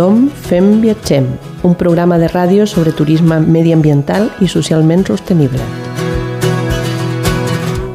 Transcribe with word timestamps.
Som 0.00 0.30
Fem 0.30 0.80
Viatgem, 0.80 1.26
un 1.62 1.74
programa 1.74 2.16
de 2.16 2.24
ràdio 2.32 2.64
sobre 2.64 2.88
turisme 2.96 3.36
mediambiental 3.36 4.30
i 4.40 4.46
socialment 4.48 5.02
sostenible. 5.04 5.60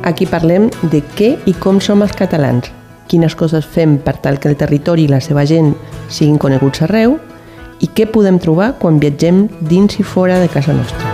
Aquí 0.05 0.27
parlem 0.29 0.67
de 0.91 0.99
què 1.17 1.31
i 1.49 1.55
com 1.57 1.79
som 1.81 2.03
els 2.05 2.13
catalans, 2.13 2.69
quines 3.09 3.33
coses 3.33 3.65
fem 3.65 3.95
per 3.97 4.19
tal 4.21 4.37
que 4.37 4.51
el 4.51 4.57
territori 4.59 5.07
i 5.07 5.09
la 5.09 5.17
seva 5.17 5.47
gent 5.49 5.71
siguin 6.05 6.37
coneguts 6.37 6.83
arreu 6.85 7.15
i 7.81 7.89
què 7.89 8.05
podem 8.13 8.37
trobar 8.37 8.75
quan 8.77 9.01
viatgem 9.01 9.47
dins 9.65 9.97
i 9.97 10.05
fora 10.05 10.37
de 10.43 10.51
casa 10.53 10.77
nostra. 10.77 11.09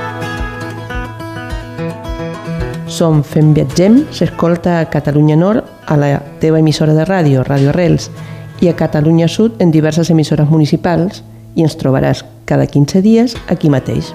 Som 2.91 3.23
Fem 3.23 3.55
Viatgem 3.55 4.01
s'escolta 4.11 4.81
a 4.81 4.91
Catalunya 4.91 5.39
Nord 5.39 5.87
a 5.87 5.95
la 5.95 6.17
teva 6.43 6.59
emissora 6.59 6.91
de 6.91 7.07
ràdio, 7.07 7.47
Ràdio 7.47 7.71
Arrels, 7.71 8.11
i 8.61 8.69
a 8.69 8.75
Catalunya 8.77 9.27
Sud 9.27 9.59
en 9.59 9.73
diverses 9.73 10.09
emissores 10.13 10.47
municipals 10.49 11.23
i 11.57 11.65
ens 11.65 11.75
trobaràs 11.75 12.23
cada 12.45 12.67
15 12.69 13.01
dies 13.01 13.35
aquí 13.49 13.69
mateix. 13.73 14.13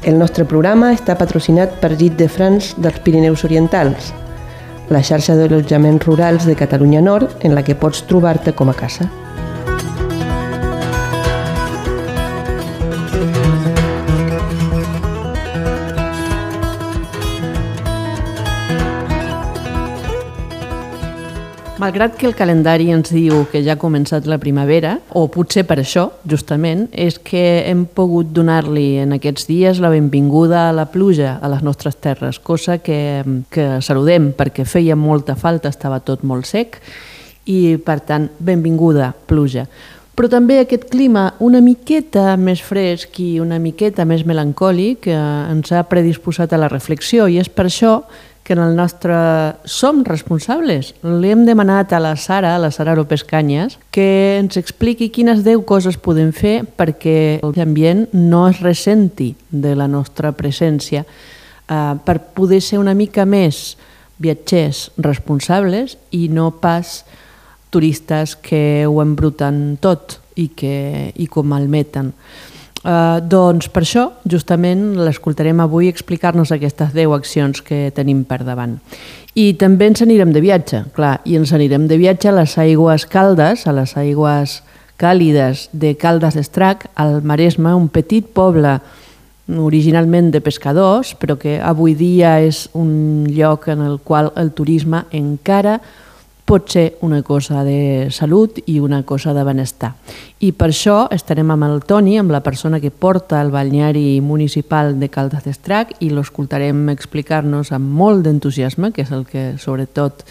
El 0.00 0.16
nostre 0.16 0.46
programa 0.48 0.94
està 0.96 1.18
patrocinat 1.20 1.74
per 1.82 1.92
Git 2.00 2.16
de 2.16 2.30
France 2.30 2.72
dels 2.80 3.02
Pirineus 3.04 3.44
Orientals, 3.44 4.14
la 4.90 5.02
xarxa 5.04 5.36
d'allotjaments 5.36 6.06
rurals 6.06 6.46
de 6.48 6.56
Catalunya 6.56 7.02
Nord 7.04 7.44
en 7.44 7.54
la 7.54 7.62
que 7.66 7.76
pots 7.76 8.06
trobar-te 8.08 8.56
com 8.56 8.72
a 8.72 8.74
casa. 8.74 9.10
Malgrat 21.80 22.18
que 22.20 22.26
el 22.28 22.34
calendari 22.36 22.90
ens 22.92 23.08
diu 23.08 23.46
que 23.48 23.62
ja 23.64 23.72
ha 23.72 23.80
començat 23.80 24.26
la 24.28 24.36
primavera, 24.36 24.98
o 25.16 25.22
potser 25.32 25.62
per 25.64 25.78
això, 25.80 26.10
justament, 26.28 26.82
és 26.92 27.16
que 27.24 27.62
hem 27.70 27.86
pogut 27.96 28.34
donar-li 28.36 28.98
en 29.00 29.14
aquests 29.16 29.48
dies 29.48 29.80
la 29.80 29.88
benvinguda 29.88 30.66
a 30.66 30.74
la 30.76 30.84
pluja 30.92 31.38
a 31.40 31.48
les 31.48 31.62
nostres 31.64 31.96
terres, 31.96 32.36
cosa 32.36 32.76
que, 32.84 33.22
que 33.48 33.64
saludem 33.80 34.34
perquè 34.36 34.66
feia 34.68 34.92
molta 34.92 35.38
falta, 35.40 35.72
estava 35.72 36.02
tot 36.04 36.20
molt 36.20 36.50
sec, 36.50 36.76
i 37.48 37.78
per 37.80 38.02
tant, 38.04 38.28
benvinguda 38.36 39.14
pluja. 39.24 39.64
Però 40.20 40.28
també 40.28 40.58
aquest 40.60 40.90
clima 40.92 41.30
una 41.40 41.62
miqueta 41.64 42.34
més 42.36 42.60
fresc 42.60 43.22
i 43.24 43.38
una 43.40 43.56
miqueta 43.56 44.04
més 44.04 44.26
melancòlic 44.28 45.08
eh, 45.08 45.16
ens 45.48 45.72
ha 45.72 45.86
predisposat 45.88 46.52
a 46.52 46.60
la 46.60 46.68
reflexió 46.68 47.24
i 47.24 47.40
és 47.40 47.48
per 47.48 47.70
això 47.70 48.02
que 48.50 48.54
en 48.54 48.62
el 48.66 48.74
nostre 48.74 49.14
Som 49.64 50.00
responsables. 50.02 50.96
Li 51.06 51.30
hem 51.30 51.44
demanat 51.46 51.92
a 51.94 52.00
la 52.02 52.16
Sara, 52.18 52.56
a 52.56 52.58
la 52.58 52.72
Sara 52.74 52.96
López 52.98 53.22
Canyes, 53.22 53.76
que 53.94 54.40
ens 54.40 54.58
expliqui 54.58 55.06
quines 55.14 55.44
10 55.46 55.62
coses 55.62 55.94
podem 55.94 56.32
fer 56.34 56.64
perquè 56.66 57.38
l'ambient 57.46 58.08
no 58.10 58.48
es 58.50 58.58
ressenti 58.58 59.28
de 59.54 59.76
la 59.78 59.86
nostra 59.86 60.32
presència, 60.34 61.04
eh, 61.06 61.94
per 62.02 62.16
poder 62.34 62.58
ser 62.58 62.82
una 62.82 62.96
mica 62.98 63.22
més 63.22 63.76
viatgers 64.18 64.88
responsables 64.98 65.94
i 66.10 66.26
no 66.26 66.50
pas 66.50 67.04
turistes 67.70 68.34
que 68.34 68.82
ho 68.82 68.98
embruten 68.98 69.78
tot 69.78 70.18
i 70.34 70.50
que 70.58 71.12
i 71.14 71.30
com 71.30 71.46
malmeten. 71.46 72.10
Uh, 72.80 73.20
doncs 73.20 73.68
per 73.68 73.82
això, 73.84 74.06
justament, 74.24 74.94
l'escoltarem 74.96 75.58
avui 75.60 75.90
explicar-nos 75.90 76.48
aquestes 76.54 76.94
10 76.94 77.12
accions 77.12 77.60
que 77.60 77.90
tenim 77.92 78.22
per 78.24 78.40
davant. 78.46 78.78
I 79.36 79.52
també 79.60 79.90
ens 79.90 80.00
anirem 80.00 80.32
de 80.32 80.40
viatge, 80.40 80.86
clar, 80.96 81.18
i 81.28 81.36
ens 81.36 81.52
anirem 81.52 81.84
de 81.90 81.98
viatge 82.00 82.30
a 82.30 82.38
les 82.38 82.56
aigües 82.58 83.04
caldes, 83.06 83.66
a 83.68 83.74
les 83.76 83.92
aigües 84.00 84.62
càlides 85.00 85.68
de 85.72 85.92
Caldes 86.00 86.36
d'Estrac, 86.36 86.88
al 86.96 87.20
Maresme, 87.20 87.74
un 87.76 87.88
petit 87.92 88.26
poble 88.32 88.78
originalment 89.50 90.30
de 90.30 90.40
pescadors, 90.40 91.14
però 91.18 91.36
que 91.40 91.58
avui 91.60 91.94
dia 91.98 92.38
és 92.40 92.68
un 92.78 93.26
lloc 93.28 93.68
en 93.68 93.82
el 93.84 93.98
qual 94.04 94.30
el 94.40 94.52
turisme 94.56 95.04
encara 95.12 95.80
pot 96.50 96.66
ser 96.68 96.96
una 97.06 97.22
cosa 97.22 97.62
de 97.62 98.08
salut 98.10 98.56
i 98.66 98.80
una 98.80 99.04
cosa 99.04 99.30
de 99.32 99.44
benestar. 99.46 99.92
I 100.42 100.50
per 100.50 100.72
això 100.72 101.04
estarem 101.14 101.52
amb 101.54 101.62
el 101.68 101.84
Toni, 101.86 102.16
amb 102.18 102.34
la 102.34 102.40
persona 102.42 102.80
que 102.82 102.90
porta 102.90 103.38
el 103.38 103.52
balneari 103.54 104.18
municipal 104.18 104.96
de 104.98 105.06
Caldes 105.14 105.46
d'Estrac 105.46 105.94
i 106.02 106.08
l'escoltarem 106.10 106.88
explicar-nos 106.90 107.70
amb 107.70 107.94
molt 107.94 108.26
d'entusiasme, 108.26 108.90
que 108.90 109.06
és 109.06 109.14
el 109.14 109.28
que 109.30 109.44
sobretot 109.62 110.26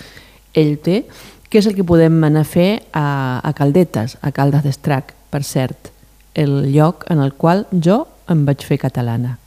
ell 0.60 0.76
té, 0.84 1.06
què 1.48 1.64
és 1.64 1.72
el 1.72 1.80
que 1.80 1.88
podem 1.88 2.20
anar 2.28 2.44
a 2.44 2.52
fer 2.52 2.70
a, 2.92 3.40
a 3.40 3.56
Caldetes, 3.56 4.18
a 4.20 4.36
Caldes 4.36 4.68
d'Estrac, 4.68 5.16
per 5.32 5.46
cert, 5.48 5.94
el 6.36 6.74
lloc 6.74 7.08
en 7.08 7.24
el 7.24 7.32
qual 7.32 7.64
jo 7.72 8.04
em 8.28 8.44
vaig 8.44 8.68
fer 8.68 8.82
catalana. 8.84 9.38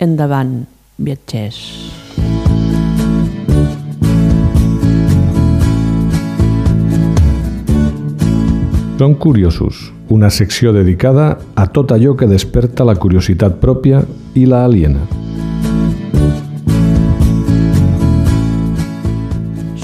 Endavant, 0.00 0.62
viatgers. 0.96 2.37
Són 8.98 9.12
curiosos, 9.14 9.92
una 10.10 10.26
secció 10.26 10.72
dedicada 10.74 11.36
a 11.54 11.68
tot 11.70 11.92
allò 11.94 12.16
que 12.18 12.26
desperta 12.26 12.82
la 12.82 12.96
curiositat 12.98 13.60
pròpia 13.62 14.00
i 14.34 14.42
la 14.50 14.64
aliena. 14.66 15.04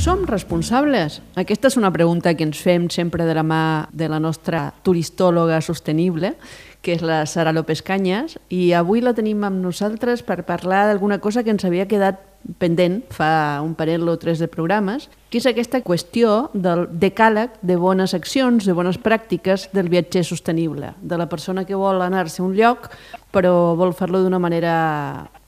Som 0.02 0.26
responsables? 0.26 1.20
Aquesta 1.38 1.70
és 1.70 1.78
una 1.78 1.92
pregunta 1.94 2.34
que 2.34 2.42
ens 2.42 2.58
fem 2.58 2.90
sempre 2.90 3.22
de 3.22 3.38
la 3.38 3.46
mà 3.46 3.62
de 3.94 4.10
la 4.10 4.18
nostra 4.18 4.72
turistòloga 4.82 5.62
sostenible, 5.62 6.34
que 6.82 6.98
és 6.98 7.06
la 7.06 7.22
Sara 7.30 7.54
López 7.54 7.86
Canyes, 7.86 8.34
i 8.50 8.72
avui 8.74 8.98
la 8.98 9.14
tenim 9.14 9.46
amb 9.46 9.62
nosaltres 9.62 10.26
per 10.26 10.42
parlar 10.42 10.88
d'alguna 10.90 11.22
cosa 11.22 11.46
que 11.46 11.54
ens 11.54 11.62
havia 11.62 11.86
quedat 11.86 12.33
pendent 12.58 13.02
fa 13.14 13.60
un 13.64 13.74
parell 13.74 14.08
o 14.08 14.16
tres 14.20 14.38
de 14.42 14.48
programes, 14.48 15.08
que 15.30 15.40
és 15.40 15.46
aquesta 15.48 15.80
qüestió 15.82 16.50
del 16.54 16.86
decàleg 16.90 17.56
de 17.62 17.76
bones 17.80 18.14
accions, 18.14 18.66
de 18.66 18.74
bones 18.76 19.00
pràctiques 19.00 19.68
del 19.74 19.88
viatger 19.90 20.24
sostenible, 20.24 20.92
de 21.00 21.18
la 21.18 21.28
persona 21.28 21.64
que 21.64 21.78
vol 21.78 22.02
anar-se 22.04 22.42
a 22.42 22.46
un 22.46 22.54
lloc 22.54 22.90
però 23.34 23.74
vol 23.74 23.92
fer-lo 23.98 24.20
d'una 24.22 24.38
manera, 24.38 24.74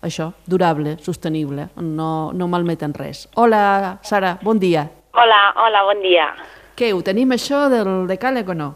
això, 0.02 0.32
durable, 0.46 0.96
sostenible, 1.04 1.68
no, 1.78 2.32
no 2.34 2.48
malmeten 2.50 2.94
res. 2.96 3.28
Hola, 3.38 4.00
Sara, 4.02 4.36
bon 4.42 4.58
dia. 4.58 4.88
Hola, 5.14 5.40
hola, 5.62 5.84
bon 5.86 6.02
dia. 6.02 6.32
Què, 6.76 6.90
ho 6.92 7.00
tenim 7.06 7.30
això 7.32 7.68
del 7.72 8.10
decàleg 8.10 8.50
o 8.50 8.58
no? 8.58 8.72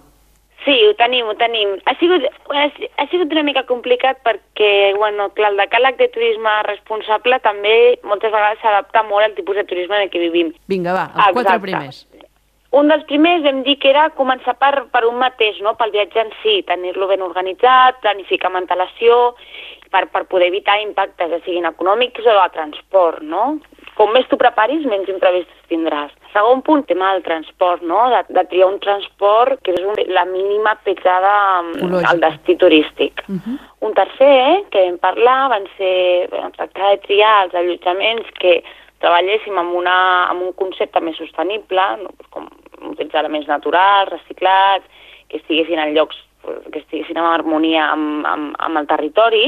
Sí, 0.65 0.75
ho 0.85 0.93
tenim, 0.99 1.25
ho 1.25 1.35
tenim. 1.41 1.79
Ha 1.89 1.95
sigut, 1.97 2.27
ha, 2.53 3.07
sigut 3.09 3.33
una 3.33 3.45
mica 3.47 3.63
complicat 3.69 4.21
perquè, 4.27 4.93
bueno, 4.99 5.31
clar, 5.37 5.55
el 5.55 5.63
decàleg 5.63 5.97
de 5.97 6.11
turisme 6.13 6.53
responsable 6.69 7.39
també 7.47 7.77
moltes 8.05 8.33
vegades 8.35 8.61
s'adapta 8.61 9.03
molt 9.09 9.25
al 9.25 9.37
tipus 9.39 9.57
de 9.57 9.65
turisme 9.71 10.03
en 10.03 10.13
que 10.13 10.21
vivim. 10.21 10.53
Vinga, 10.69 10.93
va, 10.97 11.07
els 11.17 11.39
quatre 11.39 11.57
primers. 11.65 12.05
Un 12.77 12.87
dels 12.93 13.03
primers 13.09 13.43
vam 13.43 13.65
dir 13.67 13.81
que 13.83 13.89
era 13.91 14.11
començar 14.15 14.55
per, 14.61 14.85
per 14.93 15.03
un 15.09 15.17
mateix, 15.19 15.57
no? 15.65 15.73
pel 15.79 15.91
viatge 15.97 16.21
en 16.23 16.29
si, 16.43 16.61
tenir-lo 16.69 17.09
ben 17.11 17.25
organitzat, 17.25 17.99
planificar 18.05 18.53
amb 18.53 18.61
antelació, 18.61 19.17
per, 19.91 20.05
per 20.13 20.27
poder 20.31 20.53
evitar 20.53 20.79
impactes, 20.85 21.33
ja 21.33 21.41
siguin 21.43 21.67
econòmics 21.67 22.23
o 22.23 22.37
de 22.37 22.47
transport, 22.55 23.25
no? 23.27 23.57
Com 23.99 24.13
més 24.15 24.27
t'ho 24.31 24.39
preparis, 24.41 24.87
menys 24.89 25.09
imprevistos 25.13 25.67
tindràs. 25.71 26.13
Segon 26.33 26.63
punt, 26.67 26.85
tema 26.89 27.13
del 27.15 27.25
transport, 27.27 27.83
no? 27.83 28.05
De, 28.13 28.21
de 28.37 28.45
triar 28.53 28.69
un 28.71 28.79
transport 28.83 29.61
que 29.67 29.75
és 29.75 29.83
un, 29.85 29.99
la 30.15 30.25
mínima 30.29 30.77
petjada 30.85 31.33
Ològica. 31.61 32.13
al 32.13 32.23
destí 32.23 32.57
turístic. 32.57 33.25
Uh 33.29 33.37
-huh. 33.37 33.59
Un 33.87 33.95
tercer, 33.95 34.65
que 34.71 34.85
vam 34.87 34.99
parlar, 34.99 35.49
van 35.51 35.67
ser 35.77 36.29
bueno, 36.31 36.51
tractar 36.51 36.91
de 36.91 36.99
triar 37.07 37.45
els 37.45 37.55
allotjaments 37.55 38.27
que 38.41 38.63
treballéssim 38.99 39.59
amb, 39.59 39.75
una, 39.75 40.29
amb 40.31 40.43
un 40.43 40.53
concepte 40.53 41.01
més 41.01 41.17
sostenible, 41.17 41.83
no? 42.03 42.11
com 42.31 42.49
utilitzar 42.91 43.21
elements 43.21 43.49
naturals, 43.49 44.11
reciclats, 44.11 44.85
que 45.29 45.39
estiguessin 45.39 45.79
en 45.79 45.95
llocs 45.95 46.17
que 46.73 46.79
estiguessin 46.79 47.19
en 47.19 47.25
harmonia 47.25 47.91
amb, 47.93 48.27
amb, 48.27 48.55
amb 48.59 48.81
el 48.81 48.87
territori, 48.87 49.45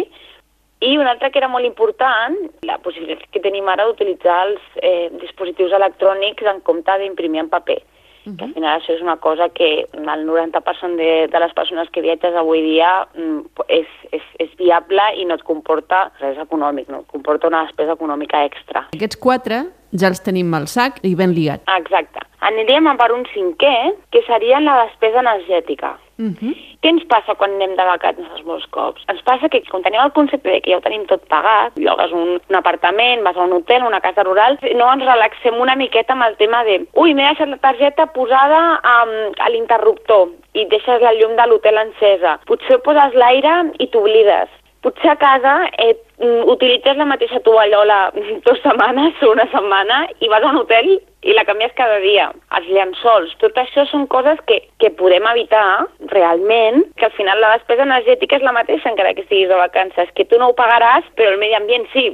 i 0.83 0.97
una 0.99 1.13
altra 1.15 1.31
que 1.31 1.39
era 1.39 1.49
molt 1.49 1.67
important, 1.69 2.37
la 2.67 2.79
possibilitat 2.83 3.31
que 3.31 3.43
tenim 3.45 3.69
ara 3.71 3.87
d'utilitzar 3.87 4.39
els 4.49 4.61
eh, 4.83 5.09
dispositius 5.23 5.75
electrònics 5.79 6.49
en 6.51 6.61
compte 6.67 6.99
d'imprimir 6.99 7.45
en 7.47 7.51
paper. 7.53 7.81
Uh 8.25 8.31
-huh. 8.31 8.37
que 8.37 8.45
al 8.45 8.55
final 8.55 8.81
això 8.81 8.93
és 8.95 9.03
una 9.03 9.17
cosa 9.17 9.49
que 9.49 9.89
el 9.93 10.27
90% 10.27 10.97
de, 10.97 11.27
de 11.27 11.39
les 11.41 11.53
persones 11.55 11.91
que 11.91 12.01
viatges 12.01 12.35
avui 12.37 12.63
dia 12.63 13.09
mm, 13.15 13.41
és, 13.67 13.87
és, 14.13 14.23
és 14.39 14.51
viable 14.57 15.03
i 15.17 15.25
no 15.25 15.35
et 15.35 15.43
comporta 15.43 16.13
res 16.21 16.39
econòmic, 16.39 16.89
no 16.89 17.01
et 17.01 17.07
comporta 17.07 17.49
una 17.49 17.65
despesa 17.65 17.93
econòmica 17.93 18.45
extra. 18.45 18.87
Aquests 18.95 19.17
quatre 19.17 19.65
ja 19.93 20.09
els 20.09 20.23
tenim 20.23 20.55
al 20.55 20.67
sac 20.67 21.01
i 21.03 21.15
ben 21.15 21.35
lligats. 21.35 21.65
Exacte. 21.77 22.21
Aniríem 22.41 22.87
a 22.87 22.97
per 22.97 23.13
un 23.13 23.25
cinquè, 23.35 23.77
que 24.11 24.23
seria 24.27 24.61
la 24.61 24.85
despesa 24.87 25.21
energètica. 25.21 25.99
Uh 26.23 26.35
-huh. 26.39 26.55
Què 26.83 26.89
ens 26.89 27.05
passa 27.11 27.35
quan 27.35 27.51
anem 27.55 27.75
de 27.79 27.85
vacances 27.85 28.43
molts 28.47 28.67
cops? 28.77 29.03
Ens 29.13 29.23
passa 29.23 29.49
que 29.49 29.61
quan 29.71 29.83
tenim 29.83 30.01
el 30.01 30.13
concepte 30.13 30.51
de 30.51 30.61
que 30.61 30.71
ja 30.71 30.77
ho 30.79 30.85
tenim 30.85 31.05
tot 31.07 31.27
pagat, 31.35 31.73
llogues 31.77 32.13
un, 32.13 32.41
un 32.51 32.57
apartament, 32.57 33.25
vas 33.25 33.37
a 33.37 33.47
un 33.49 33.53
hotel, 33.53 33.83
una 33.83 34.01
casa 34.01 34.23
rural, 34.23 34.59
no 34.77 34.93
ens 34.93 35.05
relaxem 35.05 35.61
una 35.61 35.75
miqueta 35.75 36.13
amb 36.13 36.27
el 36.29 36.37
tema 36.37 36.65
de 36.65 36.87
ui, 36.95 37.15
m'he 37.15 37.27
deixat 37.27 37.49
la 37.49 37.57
targeta 37.57 38.07
posada 38.07 38.63
um, 38.95 39.13
a 39.39 39.49
l'interruptor 39.51 40.29
i 40.55 40.67
deixes 40.67 41.03
la 41.03 41.15
llum 41.19 41.37
de 41.37 41.47
l'hotel 41.47 41.77
encesa. 41.87 42.39
Potser 42.47 42.79
poses 42.87 43.15
l'aire 43.15 43.55
i 43.79 43.87
t'oblides. 43.87 44.62
Potser 44.83 45.13
a 45.13 45.17
casa 45.17 45.55
eh, 45.79 45.95
mm, 46.19 46.49
utilitzes 46.51 46.99
la 46.99 47.07
mateixa 47.07 47.39
tovallola 47.47 48.11
dues 48.47 48.63
setmanes 48.65 49.21
o 49.23 49.31
una 49.31 49.47
setmana 49.53 50.05
i 50.21 50.31
vas 50.33 50.43
a 50.43 50.51
un 50.51 50.59
hotel 50.65 50.97
i 51.23 51.35
la 51.37 51.45
canvies 51.47 51.75
cada 51.79 52.01
dia. 52.03 52.31
Els 52.59 52.67
llençols, 52.67 53.37
tot 53.39 53.59
això 53.63 53.85
són 53.87 54.09
coses 54.11 54.41
que, 54.49 54.59
que 54.83 54.91
podem 54.99 55.27
evitar 55.31 55.87
realment, 56.11 56.83
que 56.99 57.07
al 57.07 57.15
final 57.15 57.39
la 57.41 57.53
despesa 57.57 57.87
energètica 57.87 58.41
és 58.41 58.47
la 58.47 58.55
mateixa 58.57 58.91
encara 58.91 59.15
que 59.15 59.23
estiguis 59.23 59.49
de 59.53 59.61
vacances, 59.61 60.11
que 60.17 60.27
tu 60.27 60.41
no 60.43 60.51
ho 60.51 60.59
pagaràs, 60.59 61.07
però 61.15 61.31
el 61.31 61.39
medi 61.39 61.55
ambient 61.55 61.87
sí. 61.95 62.09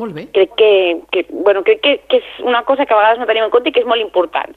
Molt 0.00 0.16
bé. 0.16 0.26
Crec 0.36 0.52
que, 0.60 0.70
que, 1.12 1.24
bueno, 1.30 1.64
crec 1.64 1.80
que, 1.84 1.96
que 2.08 2.20
és 2.20 2.28
una 2.44 2.62
cosa 2.68 2.84
que 2.84 2.94
a 2.94 3.00
vegades 3.00 3.20
no 3.20 3.28
tenim 3.28 3.48
en 3.48 3.52
compte 3.52 3.72
i 3.72 3.74
que 3.76 3.80
és 3.80 3.88
molt 3.88 4.04
important. 4.04 4.52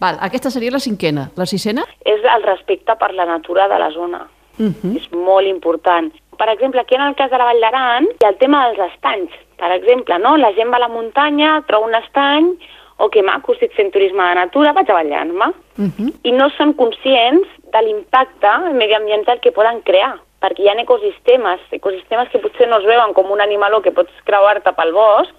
Val, 0.00 0.20
aquesta 0.20 0.52
seria 0.52 0.72
la 0.74 0.80
cinquena. 0.84 1.30
La 1.36 1.48
sisena? 1.48 1.84
És 2.04 2.24
el 2.36 2.44
respecte 2.44 2.96
per 3.00 3.12
la 3.16 3.24
natura 3.28 3.68
de 3.72 3.80
la 3.80 3.90
zona. 3.96 4.26
Uh 4.56 4.72
-huh. 4.72 4.96
és 4.96 5.10
molt 5.12 5.46
important. 5.46 6.12
Per 6.36 6.48
exemple, 6.48 6.80
aquí 6.80 6.94
en 6.94 7.02
el 7.02 7.14
cas 7.14 7.30
de 7.30 7.38
la 7.38 7.48
Vall 7.48 7.60
d'Aran 7.60 8.08
hi 8.12 8.24
ha 8.24 8.32
el 8.32 8.40
tema 8.40 8.66
dels 8.66 8.92
estanys. 8.92 9.32
Per 9.56 9.70
exemple, 9.72 10.18
no? 10.18 10.36
la 10.36 10.52
gent 10.52 10.72
va 10.72 10.76
a 10.76 10.84
la 10.84 10.92
muntanya, 10.92 11.62
troba 11.68 11.86
un 11.86 11.94
estany, 11.96 12.50
o 12.98 13.08
que 13.12 13.22
maco, 13.22 13.52
estic 13.52 13.74
fent 13.76 13.90
turisme 13.92 14.24
de 14.24 14.36
natura, 14.38 14.72
vaig 14.76 14.90
a 14.90 14.98
ballar-me. 14.98 15.48
Uh 15.78 15.88
-huh. 15.88 16.12
I 16.22 16.32
no 16.32 16.48
són 16.56 16.72
conscients 16.74 17.48
de 17.72 17.82
l'impacte 17.82 18.52
mediambiental 18.72 19.40
que 19.40 19.52
poden 19.52 19.80
crear, 19.82 20.16
perquè 20.40 20.62
hi 20.62 20.68
ha 20.68 20.80
ecosistemes, 20.80 21.60
ecosistemes 21.70 22.28
que 22.30 22.38
potser 22.38 22.68
no 22.68 22.78
es 22.78 22.84
veuen 22.84 23.12
com 23.12 23.30
un 23.30 23.40
animaló 23.40 23.82
que 23.82 23.92
pots 23.92 24.12
creuar-te 24.24 24.72
pel 24.72 24.92
bosc, 24.92 25.34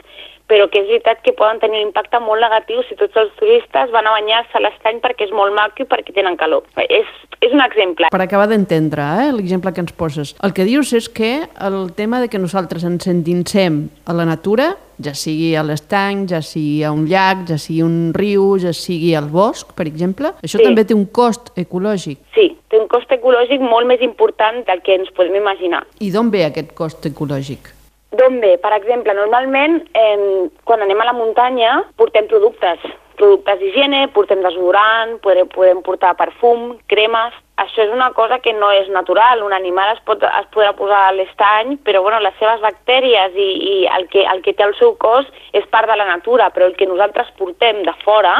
però 0.48 0.70
que 0.72 0.80
és 0.82 0.88
veritat 0.88 1.22
que 1.26 1.34
poden 1.36 1.60
tenir 1.60 1.82
un 1.82 1.90
impacte 1.90 2.20
molt 2.24 2.42
negatiu 2.42 2.82
si 2.88 2.96
tots 3.00 3.16
els 3.20 3.34
turistes 3.40 3.92
van 3.92 4.08
a 4.08 4.16
banyar-se 4.16 4.58
a 4.58 4.64
l'estany 4.64 5.02
perquè 5.04 5.28
és 5.28 5.34
molt 5.36 5.54
maco 5.56 5.84
i 5.84 5.88
perquè 5.90 6.16
tenen 6.16 6.38
calor. 6.40 6.64
És, 6.88 7.08
és 7.44 7.52
un 7.54 7.62
exemple. 7.62 8.08
Per 8.12 8.22
acabar 8.24 8.48
d'entendre 8.48 9.04
eh, 9.28 9.32
l'exemple 9.36 9.74
que 9.76 9.84
ens 9.84 9.92
poses, 9.94 10.36
el 10.44 10.56
que 10.56 10.66
dius 10.68 10.94
és 10.98 11.10
que 11.10 11.32
el 11.60 11.92
tema 12.00 12.22
de 12.24 12.30
que 12.32 12.40
nosaltres 12.40 12.88
ens 12.88 13.08
endinsem 13.12 13.88
a 14.08 14.16
la 14.16 14.26
natura, 14.26 14.72
ja 15.04 15.14
sigui 15.14 15.52
a 15.56 15.62
l'estany, 15.68 16.26
ja 16.32 16.42
sigui 16.42 16.82
a 16.88 16.92
un 16.96 17.06
llac, 17.12 17.44
ja 17.52 17.60
sigui 17.62 17.84
un 17.86 18.14
riu, 18.16 18.56
ja 18.62 18.72
sigui 18.74 19.14
al 19.16 19.28
bosc, 19.30 19.76
per 19.78 19.86
exemple, 19.86 20.32
això 20.42 20.58
Sí. 20.58 20.64
també 20.64 20.86
té 20.86 20.96
un 20.96 21.06
cost 21.06 21.52
ecològic. 21.56 22.18
Sí, 22.34 22.56
té 22.70 22.80
un 22.80 22.88
cost 22.88 23.12
ecològic 23.12 23.62
molt 23.62 23.86
més 23.86 24.02
important 24.02 24.64
del 24.66 24.82
que 24.82 24.96
ens 24.96 25.12
podem 25.12 25.36
imaginar. 25.36 25.86
I 26.00 26.10
d'on 26.12 26.32
ve 26.32 26.46
aquest 26.46 26.74
cost 26.74 27.06
ecològic? 27.06 27.77
D'on 28.16 28.40
ve? 28.40 28.56
Per 28.64 28.72
exemple, 28.72 29.14
normalment, 29.14 29.82
eh, 29.94 30.48
quan 30.64 30.82
anem 30.82 31.02
a 31.02 31.10
la 31.10 31.14
muntanya, 31.14 31.84
portem 31.98 32.28
productes. 32.28 32.80
Productes 33.18 33.60
d'higiene, 33.60 34.08
portem 34.14 34.42
desodorant, 34.46 35.18
podem, 35.20 35.48
podem 35.48 35.84
portar 35.84 36.16
perfum, 36.16 36.78
cremes... 36.88 37.36
Això 37.58 37.82
és 37.82 37.90
una 37.90 38.12
cosa 38.14 38.38
que 38.38 38.52
no 38.54 38.68
és 38.70 38.86
natural. 38.94 39.42
Un 39.42 39.52
animal 39.52 39.96
es, 39.96 40.02
pot, 40.06 40.22
es 40.22 40.46
podrà 40.54 40.76
posar 40.78 41.00
a 41.08 41.14
l'estany, 41.18 41.80
però 41.82 42.04
bueno, 42.06 42.20
les 42.22 42.36
seves 42.38 42.62
bactèries 42.62 43.34
i, 43.34 43.48
i 43.72 43.78
el, 43.96 44.06
que, 44.14 44.22
el 44.30 44.44
que 44.46 44.54
té 44.54 44.62
el 44.62 44.76
seu 44.78 44.94
cos 45.02 45.26
és 45.58 45.66
part 45.72 45.90
de 45.90 45.96
la 45.98 46.06
natura, 46.06 46.52
però 46.54 46.68
el 46.70 46.76
que 46.78 46.86
nosaltres 46.86 47.34
portem 47.40 47.82
de 47.82 47.96
fora, 48.04 48.36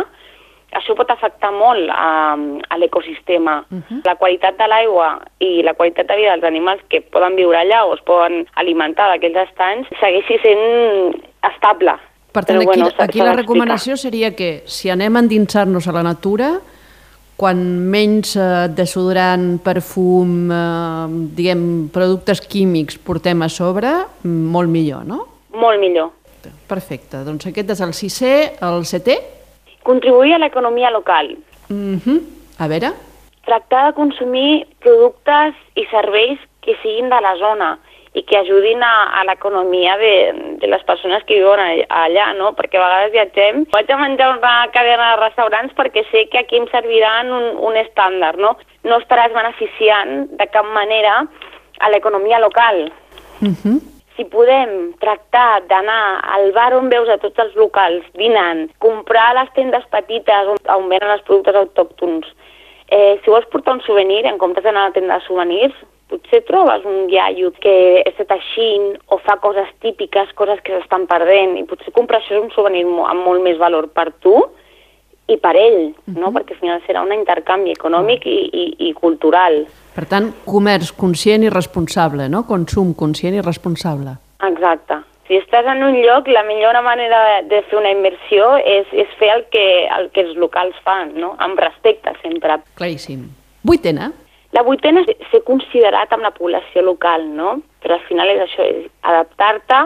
això 0.76 0.96
pot 0.98 1.10
afectar 1.12 1.52
molt 1.56 1.90
a, 1.94 2.36
a 2.70 2.78
l'ecosistema. 2.78 3.64
Uh 3.70 3.80
-huh. 3.80 4.02
La 4.06 4.16
qualitat 4.16 4.58
de 4.58 4.68
l'aigua 4.68 5.22
i 5.40 5.64
la 5.64 5.74
qualitat 5.74 6.08
de 6.08 6.16
vida 6.16 6.32
dels 6.32 6.44
animals 6.44 6.82
que 6.90 7.02
poden 7.02 7.36
viure 7.36 7.58
allà 7.58 7.86
o 7.86 7.94
es 7.94 8.02
poden 8.02 8.46
alimentar 8.56 9.08
d'aquells 9.10 9.50
estanys 9.50 9.88
segueixi 10.00 10.38
sent 10.40 11.24
estable. 11.54 11.94
Per 12.32 12.46
tant, 12.46 12.60
Però, 12.60 12.70
aquí, 12.70 12.82
bueno, 12.82 12.92
aquí 12.98 13.20
la 13.20 13.34
recomanació 13.34 13.98
seria 13.98 14.36
que 14.36 14.62
si 14.66 14.90
anem 14.90 15.16
a 15.16 15.20
endinsar-nos 15.20 15.88
a 15.88 15.92
la 15.92 16.04
natura, 16.04 16.60
quan 17.38 17.58
menys 17.90 18.36
eh, 18.36 18.68
desodorant, 18.74 19.60
perfum, 19.64 20.52
eh, 20.52 21.08
diguem, 21.38 21.90
productes 21.94 22.42
químics 22.42 22.98
portem 22.98 23.42
a 23.42 23.50
sobre, 23.50 23.94
molt 24.24 24.70
millor, 24.70 25.06
no? 25.06 25.28
Molt 25.54 25.80
millor. 25.80 26.12
Perfecte, 26.68 27.24
doncs 27.24 27.48
aquest 27.48 27.70
és 27.70 27.82
el 27.82 27.94
sisè, 27.94 28.34
el 28.62 28.86
setè. 28.86 29.37
Contribuir 29.88 30.34
a 30.36 30.40
l'economia 30.44 30.92
local. 30.92 31.38
Mm 31.70 31.98
-hmm. 32.04 32.20
A 32.60 32.68
veure, 32.68 32.92
Tractar 33.48 33.86
de 33.88 33.94
consumir 33.96 34.66
productes 34.84 35.54
i 35.76 35.86
serveis 35.88 36.40
que 36.62 36.76
siguin 36.82 37.08
de 37.10 37.20
la 37.22 37.36
zona 37.40 37.80
i 38.14 38.24
que 38.24 38.36
ajudin 38.38 38.82
a, 38.84 39.20
a 39.20 39.24
l'economia 39.24 39.96
de, 39.98 40.14
de 40.60 40.68
les 40.68 40.84
persones 40.84 41.24
que 41.24 41.36
viuen 41.40 41.60
all- 41.60 41.86
allà, 41.90 42.34
no? 42.38 42.52
Perquè 42.58 42.76
a 42.78 42.84
vegades 42.86 43.12
viatgem, 43.14 43.64
vaig 43.72 43.92
a 43.92 43.98
menjar 43.98 44.30
una 44.38 44.68
cadena 44.74 45.12
de 45.12 45.22
restaurants 45.26 45.74
perquè 45.80 46.04
sé 46.12 46.28
que 46.32 46.40
aquí 46.40 46.58
em 46.58 46.68
serviran 46.68 47.32
un, 47.32 47.46
un 47.68 47.76
estàndard, 47.78 48.38
no? 48.40 48.58
No 48.84 48.98
estaràs 49.00 49.32
beneficiant 49.34 50.28
de 50.40 50.48
cap 50.48 50.66
manera 50.74 51.28
a 51.80 51.90
l'economia 51.90 52.40
local. 52.40 52.92
mm 53.42 53.56
-hmm. 53.64 53.97
Si 54.18 54.26
podem 54.26 54.94
tractar 54.98 55.62
d'anar 55.70 56.26
al 56.34 56.52
bar 56.56 56.72
on 56.74 56.90
veus 56.90 57.10
a 57.14 57.20
tots 57.22 57.38
els 57.44 57.54
locals 57.56 58.06
dinant, 58.18 58.64
comprar 58.82 59.28
a 59.30 59.36
les 59.44 59.52
tendes 59.54 59.86
petites 59.94 60.50
on, 60.54 60.58
on 60.74 60.88
venen 60.90 61.14
els 61.14 61.22
productes 61.28 61.60
autòctons, 61.62 62.32
eh, 62.90 63.20
si 63.22 63.30
vols 63.30 63.46
portar 63.54 63.78
un 63.78 63.84
souvenir, 63.86 64.24
en 64.26 64.40
comptes 64.42 64.66
d'anar 64.66 64.88
a 64.88 64.90
la 64.90 64.98
tenda 64.98 65.20
de 65.20 65.28
souvenirs, 65.28 65.78
potser 66.10 66.42
trobes 66.48 66.86
un 66.88 67.06
iaio 67.12 67.52
que 67.62 67.76
és 68.02 68.18
teixint 68.30 68.96
o 69.14 69.20
fa 69.22 69.38
coses 69.44 69.70
típiques, 69.86 70.34
coses 70.40 70.64
que 70.66 70.74
s'estan 70.74 71.06
perdent, 71.06 71.54
i 71.60 71.68
potser 71.70 71.94
comprar 71.94 72.24
això 72.24 72.40
és 72.40 72.46
un 72.48 72.54
souvenir 72.56 72.88
amb 72.88 73.22
molt 73.22 73.46
més 73.46 73.62
valor 73.62 73.92
per 73.94 74.10
tu 74.26 74.40
i 75.28 75.38
per 75.44 75.56
ell, 75.60 75.92
no? 76.16 76.32
perquè 76.36 76.56
al 76.56 76.62
final 76.62 76.82
serà 76.86 77.04
un 77.04 77.12
intercanvi 77.16 77.74
econòmic 77.76 78.26
i, 78.26 78.38
i, 78.48 78.66
i 78.88 78.94
cultural. 78.96 79.66
per 79.96 80.06
tant, 80.08 80.32
comerç 80.46 80.94
conscient 80.94 81.44
i 81.44 81.50
responsable, 81.50 82.28
no? 82.30 82.44
Consum 82.46 82.94
conscient 82.94 83.36
i 83.36 83.42
responsable. 83.42 84.14
Exacte. 84.46 85.02
Si 85.28 85.36
estàs 85.36 85.66
en 85.68 85.82
un 85.84 85.98
lloc, 86.00 86.30
la 86.32 86.44
millor 86.48 86.78
manera 86.86 87.18
de, 87.26 87.40
de 87.50 87.62
fer 87.68 87.80
una 87.80 87.92
immersió 87.92 88.54
és, 88.62 88.88
és 88.94 89.10
fer 89.20 89.34
el 89.34 89.44
que, 89.52 89.66
el 89.98 90.08
que 90.14 90.24
els 90.24 90.38
locals 90.40 90.78
fan, 90.86 91.12
no? 91.20 91.34
amb 91.44 91.60
respecte 91.60 92.14
sempre. 92.22 92.62
Claríssim. 92.80 93.26
Vuitena. 93.68 94.14
La 94.56 94.64
vuitena 94.64 95.04
és 95.04 95.28
ser 95.34 95.42
considerat 95.44 96.14
amb 96.16 96.24
la 96.24 96.32
població 96.32 96.86
local, 96.86 97.26
no? 97.36 97.58
Però 97.84 97.98
al 97.98 98.06
final 98.08 98.32
és 98.32 98.46
això, 98.46 98.64
és 98.64 98.88
adaptar-te 99.04 99.82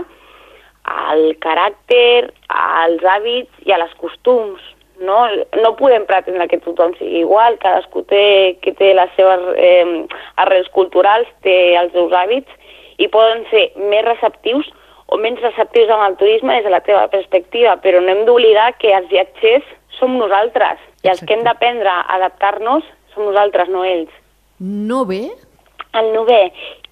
al 0.92 1.24
caràcter, 1.42 2.30
als 2.48 3.02
hàbits 3.02 3.66
i 3.66 3.74
a 3.74 3.80
les 3.82 3.98
costums, 3.98 4.62
no? 5.02 5.18
No 5.62 5.74
podem 5.80 6.06
pretendre 6.10 6.48
que 6.48 6.62
tothom 6.64 6.94
sigui 7.00 7.24
igual, 7.26 7.58
cadascú 7.62 8.06
té, 8.10 8.58
que 8.64 8.74
té 8.78 8.94
les 8.98 9.12
seves 9.18 9.44
eh, 9.58 10.06
arrels 10.44 10.70
culturals, 10.76 11.30
té 11.46 11.76
els 11.80 11.94
seus 11.98 12.14
hàbits, 12.16 12.50
i 13.02 13.10
poden 13.12 13.44
ser 13.50 13.72
més 13.92 14.06
receptius 14.06 14.70
o 15.12 15.18
menys 15.20 15.42
receptius 15.44 15.90
amb 15.92 16.06
el 16.06 16.18
turisme 16.22 16.56
des 16.56 16.64
de 16.64 16.72
la 16.72 16.84
teva 16.86 17.04
perspectiva, 17.12 17.76
però 17.84 18.00
no 18.00 18.14
hem 18.14 18.24
d'oblidar 18.28 18.72
que 18.80 18.94
els 18.96 19.10
viatgers 19.12 19.68
som 19.98 20.16
nosaltres, 20.18 20.80
i 21.04 21.12
els 21.12 21.20
que 21.26 21.36
hem 21.36 21.44
d'aprendre 21.44 21.92
a 21.92 22.06
adaptar-nos 22.16 22.86
som 23.14 23.28
nosaltres, 23.28 23.70
no 23.70 23.84
ells. 23.84 24.12
No 24.62 25.04
ve? 25.10 25.26
El 26.00 26.14
novè, 26.16 26.46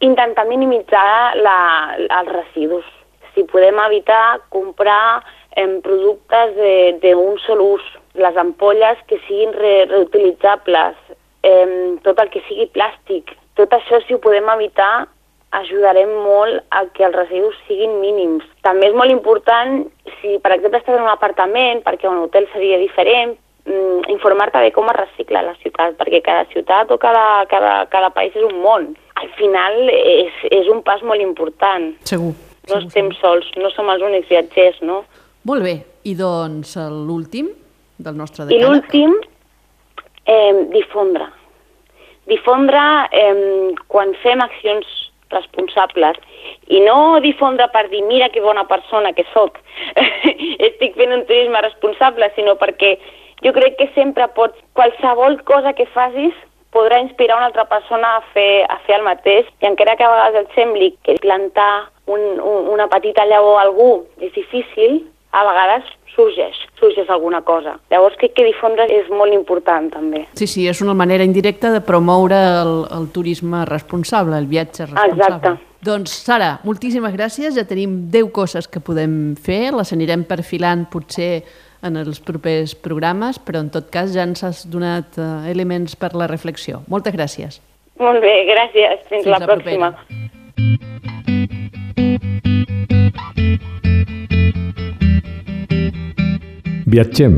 intentar 0.03 0.43
minimitzar 0.49 1.37
la, 1.39 1.59
els 1.95 2.31
residus. 2.33 2.87
Si 3.31 3.45
podem 3.47 3.77
evitar 3.85 4.41
comprar 4.51 5.21
em, 5.57 5.79
productes 5.81 6.55
d'un 7.01 7.37
sol 7.45 7.61
ús, 7.61 7.85
les 8.19 8.37
ampolles 8.37 8.97
que 9.07 9.19
siguin 9.27 9.53
re, 9.53 9.85
reutilitzables, 9.89 10.97
em, 11.43 11.97
tot 12.03 12.19
el 12.19 12.29
que 12.29 12.43
sigui 12.47 12.69
plàstic. 12.73 13.35
Tot 13.55 13.73
això, 13.75 14.01
si 14.05 14.13
ho 14.13 14.21
podem 14.23 14.47
evitar, 14.55 15.07
ajudarem 15.51 16.11
molt 16.23 16.61
a 16.69 16.85
que 16.93 17.05
els 17.07 17.15
residus 17.15 17.57
siguin 17.67 17.99
mínims. 18.01 18.45
També 18.65 18.89
és 18.89 18.95
molt 18.95 19.11
important, 19.11 19.85
si 20.19 20.37
per 20.43 20.53
exemple 20.55 20.79
estàs 20.79 20.97
en 20.97 21.05
un 21.07 21.13
apartament, 21.13 21.81
perquè 21.85 22.09
un 22.09 22.21
hotel 22.25 22.47
seria 22.53 22.77
diferent, 22.77 23.35
mm, 23.65 24.09
informar-te 24.13 24.59
de 24.59 24.71
com 24.71 24.89
es 24.89 24.97
recicla 24.97 25.41
la 25.41 25.55
ciutat, 25.63 25.97
perquè 25.97 26.21
cada 26.21 26.45
ciutat 26.53 26.91
o 26.91 26.97
cada, 26.97 27.45
cada, 27.47 27.85
cada 27.89 28.09
país 28.09 28.35
és 28.35 28.43
un 28.43 28.61
món. 28.61 28.95
Al 29.15 29.29
final 29.29 29.89
és, 29.89 30.33
és 30.51 30.67
un 30.67 30.83
pas 30.83 31.01
molt 31.01 31.21
important. 31.21 31.95
Segur. 32.03 32.33
No 32.69 32.77
estem 32.77 33.11
sols, 33.17 33.49
no 33.57 33.71
som 33.71 33.89
els 33.89 34.03
únics 34.03 34.29
viatgers, 34.29 34.81
no? 34.81 35.03
Molt 35.47 35.63
bé. 35.63 35.75
I 36.03 36.15
doncs 36.15 36.75
l'últim 36.89 37.51
del 37.99 38.15
nostre 38.15 38.45
I 38.45 38.53
decàleg? 38.53 38.65
l'últim, 38.65 39.15
eh, 40.25 40.65
difondre. 40.73 41.27
Difondre 42.29 42.81
eh, 43.11 43.75
quan 43.87 44.13
fem 44.23 44.41
accions 44.41 44.87
responsables 45.29 46.17
i 46.73 46.79
no 46.81 47.19
difondre 47.21 47.67
per 47.73 47.87
dir 47.89 48.01
mira 48.07 48.29
que 48.33 48.41
bona 48.41 48.65
persona 48.67 49.13
que 49.13 49.25
sóc, 49.33 49.59
estic 50.67 50.95
fent 50.97 51.13
un 51.13 51.25
turisme 51.29 51.61
responsable, 51.61 52.31
sinó 52.35 52.55
perquè 52.57 52.95
jo 53.45 53.53
crec 53.55 53.77
que 53.77 53.89
sempre 53.95 54.27
pots, 54.35 54.57
qualsevol 54.73 55.39
cosa 55.49 55.73
que 55.73 55.87
facis 55.93 56.33
podrà 56.73 56.99
inspirar 57.01 57.37
una 57.37 57.49
altra 57.49 57.65
persona 57.69 58.17
a 58.17 58.25
fer, 58.33 58.65
a 58.69 58.77
fer 58.85 58.99
el 58.99 59.05
mateix 59.05 59.47
i 59.61 59.69
encara 59.69 59.95
que 59.97 60.05
a 60.05 60.11
vegades 60.11 60.43
et 60.43 60.57
sembli 60.57 60.91
que 61.05 61.17
plantar 61.21 61.89
un, 62.05 62.21
un, 62.37 62.67
una 62.73 62.89
petita 62.89 63.25
llavor 63.25 63.57
a 63.57 63.63
algú 63.65 63.91
és 64.21 64.33
difícil, 64.35 65.01
a 65.31 65.45
vegades 65.45 65.87
sorgeix, 66.15 66.57
sorgeix 66.79 67.09
alguna 67.09 67.41
cosa. 67.45 67.77
Llavors 67.91 68.17
crec 68.19 68.35
que 68.37 68.45
difondre 68.47 68.87
és 68.91 69.07
molt 69.13 69.33
important 69.35 69.89
també. 69.93 70.25
Sí, 70.39 70.47
sí, 70.49 70.67
és 70.67 70.81
una 70.83 70.95
manera 70.97 71.25
indirecta 71.27 71.71
de 71.73 71.81
promoure 71.85 72.39
el, 72.63 72.75
el 72.97 73.09
turisme 73.15 73.63
responsable, 73.69 74.37
el 74.37 74.49
viatge 74.49 74.89
responsable. 74.89 75.15
Exacte. 75.15 75.55
Doncs, 75.85 76.11
Sara, 76.25 76.57
moltíssimes 76.67 77.13
gràcies. 77.15 77.55
Ja 77.55 77.63
tenim 77.67 78.09
10 78.11 78.33
coses 78.35 78.67
que 78.67 78.81
podem 78.83 79.35
fer, 79.39 79.69
les 79.71 79.93
anirem 79.95 80.25
perfilant 80.27 80.83
potser 80.91 81.45
en 81.87 81.95
els 81.95 82.19
propers 82.19 82.73
programes, 82.75 83.39
però 83.39 83.61
en 83.63 83.69
tot 83.71 83.87
cas 83.93 84.11
ja 84.11 84.25
ens 84.27 84.43
has 84.43 84.65
donat 84.67 85.15
uh, 85.15 85.47
elements 85.47 85.95
per 85.95 86.11
la 86.19 86.27
reflexió. 86.27 86.83
Moltes 86.91 87.15
gràcies. 87.15 87.61
Molt 87.99 88.19
bé, 88.23 88.35
gràcies. 88.49 89.05
Fins, 89.07 89.23
Fins 89.23 89.31
la, 89.31 89.39
la 89.39 89.47
pròxima. 89.47 89.93
Viatgem. 96.89 97.35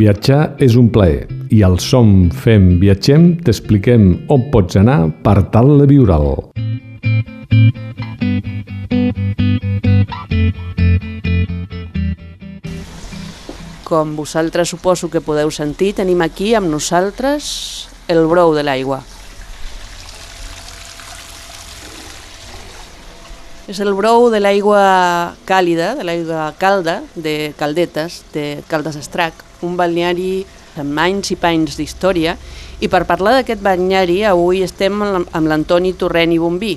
Viatjar 0.00 0.54
és 0.64 0.78
un 0.80 0.86
plaer 0.88 1.26
i 1.52 1.58
al 1.66 1.76
Som 1.82 2.30
Fem 2.32 2.78
Viatgem 2.80 3.26
t'expliquem 3.44 4.06
on 4.32 4.46
pots 4.54 4.78
anar 4.80 5.10
per 5.26 5.42
tal 5.52 5.74
de 5.82 5.88
viure'l. 5.90 6.30
Com 13.84 14.16
vosaltres 14.16 14.72
suposo 14.72 15.12
que 15.12 15.20
podeu 15.20 15.52
sentir, 15.52 15.92
tenim 16.00 16.24
aquí 16.24 16.54
amb 16.56 16.72
nosaltres 16.72 17.90
el 18.08 18.24
brou 18.30 18.56
de 18.56 18.64
l'aigua. 18.64 19.02
És 23.72 23.78
el 23.80 23.94
brou 23.96 24.26
de 24.28 24.36
l'aigua 24.36 25.32
càlida, 25.48 25.94
de 25.96 26.04
l'aigua 26.04 26.50
calda, 26.60 26.98
de 27.16 27.54
Caldetes, 27.56 28.18
de 28.34 28.58
Caldes 28.68 28.98
Estrac, 29.00 29.38
un 29.64 29.78
balneari 29.78 30.42
amb 30.76 31.00
anys 31.00 31.30
i 31.32 31.38
panys 31.40 31.78
d'història, 31.80 32.34
i 32.84 32.90
per 32.92 33.06
parlar 33.08 33.32
d'aquest 33.38 33.62
balneari 33.64 34.18
avui 34.28 34.60
estem 34.66 35.00
amb 35.00 35.48
l'Antoni 35.48 35.94
Torrent 35.96 36.34
i 36.36 36.40
Bombí, 36.42 36.74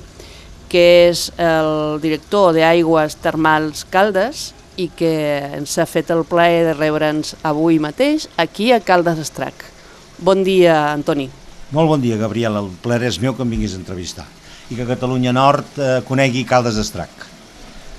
que 0.71 0.85
és 1.09 1.25
el 1.35 1.99
director 2.05 2.55
d'Aigües 2.55 3.19
Termals 3.25 3.83
Caldes 3.91 4.45
i 4.79 4.87
que 4.95 5.11
ens 5.59 5.75
ha 5.75 5.89
fet 5.89 6.15
el 6.15 6.23
plaer 6.23 6.63
de 6.69 6.77
rebre'ns 6.79 7.35
avui 7.43 7.81
mateix 7.83 8.29
aquí 8.39 8.71
a 8.71 8.79
Caldes 8.79 9.19
Estrac. 9.25 9.67
Bon 10.15 10.47
dia, 10.47 10.93
Antoni. 10.93 11.27
Molt 11.75 11.91
bon 11.91 11.99
dia, 11.99 12.15
Gabriel. 12.15 12.63
El 12.63 12.71
plaer 12.79 13.03
és 13.11 13.19
meu 13.19 13.35
que 13.35 13.43
em 13.43 13.51
vinguis 13.57 13.75
a 13.75 13.81
entrevistar 13.83 14.29
i 14.69 14.77
que 14.77 14.87
Catalunya 14.87 15.33
Nord 15.35 15.77
eh, 15.77 16.01
conegui 16.07 16.45
Caldes 16.47 16.79
Estrac. 16.81 17.25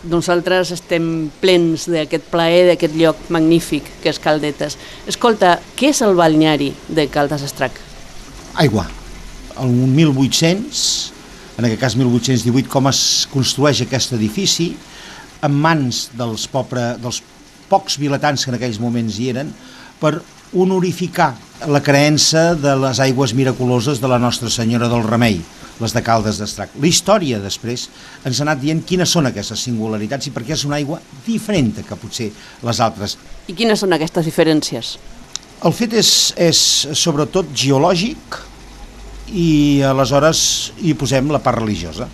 Nosaltres 0.06 0.70
estem 0.74 1.30
plens 1.40 1.86
d'aquest 1.90 2.28
plaer, 2.30 2.66
d'aquest 2.70 2.94
lloc 2.98 3.26
magnífic 3.34 3.88
que 4.02 4.12
és 4.12 4.20
Caldetes. 4.22 4.76
Escolta, 5.10 5.56
què 5.78 5.90
és 5.94 6.02
el 6.06 6.14
balneari 6.18 6.70
de 6.88 7.08
Caldes 7.10 7.42
Estrac? 7.46 7.80
Aigua. 8.62 8.86
El 9.62 9.72
1800, 9.72 10.82
en 11.56 11.66
aquest 11.66 11.80
cas 11.80 11.96
1818, 11.96 12.68
com 12.70 12.90
es 12.90 13.00
construeix 13.32 13.80
aquest 13.82 14.14
edifici, 14.18 14.74
en 15.46 15.56
mans 15.56 16.06
dels, 16.16 16.46
pobre, 16.50 16.94
dels 17.02 17.22
pocs 17.70 17.98
vilatans 17.98 18.44
que 18.44 18.52
en 18.52 18.58
aquells 18.58 18.78
moments 18.82 19.18
hi 19.18 19.30
eren 19.32 19.50
per 20.00 20.18
honorificar 20.54 21.32
la 21.72 21.80
creença 21.82 22.52
de 22.54 22.74
les 22.78 23.00
aigües 23.02 23.32
miraculoses 23.34 24.00
de 24.00 24.10
la 24.12 24.20
Nostra 24.22 24.50
Senyora 24.52 24.90
del 24.92 25.04
Remei, 25.06 25.40
les 25.80 25.92
de 25.92 26.02
Caldes 26.04 26.40
d'Estrac. 26.40 26.74
La 26.80 26.88
història 26.88 27.40
després 27.42 27.88
ens 28.24 28.40
ha 28.40 28.46
anat 28.46 28.62
dient 28.62 28.82
quines 28.86 29.12
són 29.12 29.28
aquestes 29.28 29.66
singularitats 29.68 30.28
i 30.28 30.32
per 30.34 30.44
què 30.46 30.56
és 30.56 30.64
una 30.68 30.78
aigua 30.80 31.00
diferent 31.26 31.74
que 31.86 31.98
potser 32.00 32.30
les 32.66 32.80
altres. 32.80 33.16
I 33.48 33.56
quines 33.56 33.80
són 33.82 33.92
aquestes 33.96 34.26
diferències? 34.28 34.96
El 35.64 35.72
fet 35.72 35.96
és, 35.96 36.10
és 36.36 36.58
sobretot 36.96 37.48
geològic 37.56 38.40
i 39.32 39.82
aleshores 39.86 40.72
hi 40.84 40.94
posem 40.98 41.32
la 41.32 41.40
part 41.42 41.62
religiosa. 41.62 42.08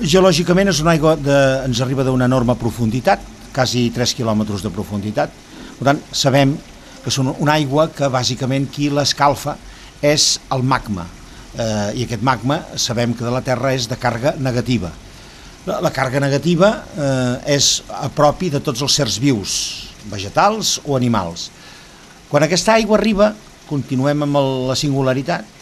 Geològicament 0.00 0.72
és 0.72 0.80
una 0.82 0.94
aigua 0.96 1.14
de, 1.20 1.36
ens 1.66 1.80
arriba 1.84 2.04
d'una 2.06 2.26
enorme 2.30 2.56
profunditat, 2.58 3.22
quasi 3.54 3.88
3 3.94 4.14
quilòmetres 4.16 4.64
de 4.64 4.72
profunditat. 4.72 5.32
Per 5.78 5.86
tant, 5.90 6.02
sabem 6.12 6.56
que 7.04 7.12
són 7.12 7.32
una 7.32 7.56
aigua 7.58 7.88
que 7.92 8.08
bàsicament 8.12 8.68
qui 8.72 8.90
l'escalfa 8.92 9.56
és 10.02 10.38
el 10.52 10.64
magma. 10.64 11.06
Eh, 11.58 11.98
I 11.98 12.06
aquest 12.06 12.22
magma 12.22 12.60
sabem 12.78 13.14
que 13.16 13.26
de 13.26 13.32
la 13.34 13.42
Terra 13.42 13.72
és 13.74 13.88
de 13.90 13.98
càrrega 13.98 14.36
negativa. 14.38 14.92
La, 15.66 15.80
la 15.82 15.90
càrrega 15.92 16.22
negativa 16.22 16.70
eh, 16.94 17.56
és 17.56 17.80
a 17.92 18.08
propi 18.14 18.52
de 18.54 18.62
tots 18.64 18.82
els 18.86 18.94
sers 18.96 19.18
vius, 19.20 19.54
vegetals 20.12 20.78
o 20.86 20.96
animals. 20.96 21.50
Quan 22.30 22.46
aquesta 22.46 22.76
aigua 22.78 22.96
arriba, 23.00 23.32
continuem 23.68 24.24
amb 24.26 24.38
el, 24.38 24.50
la 24.70 24.78
singularitat, 24.78 25.58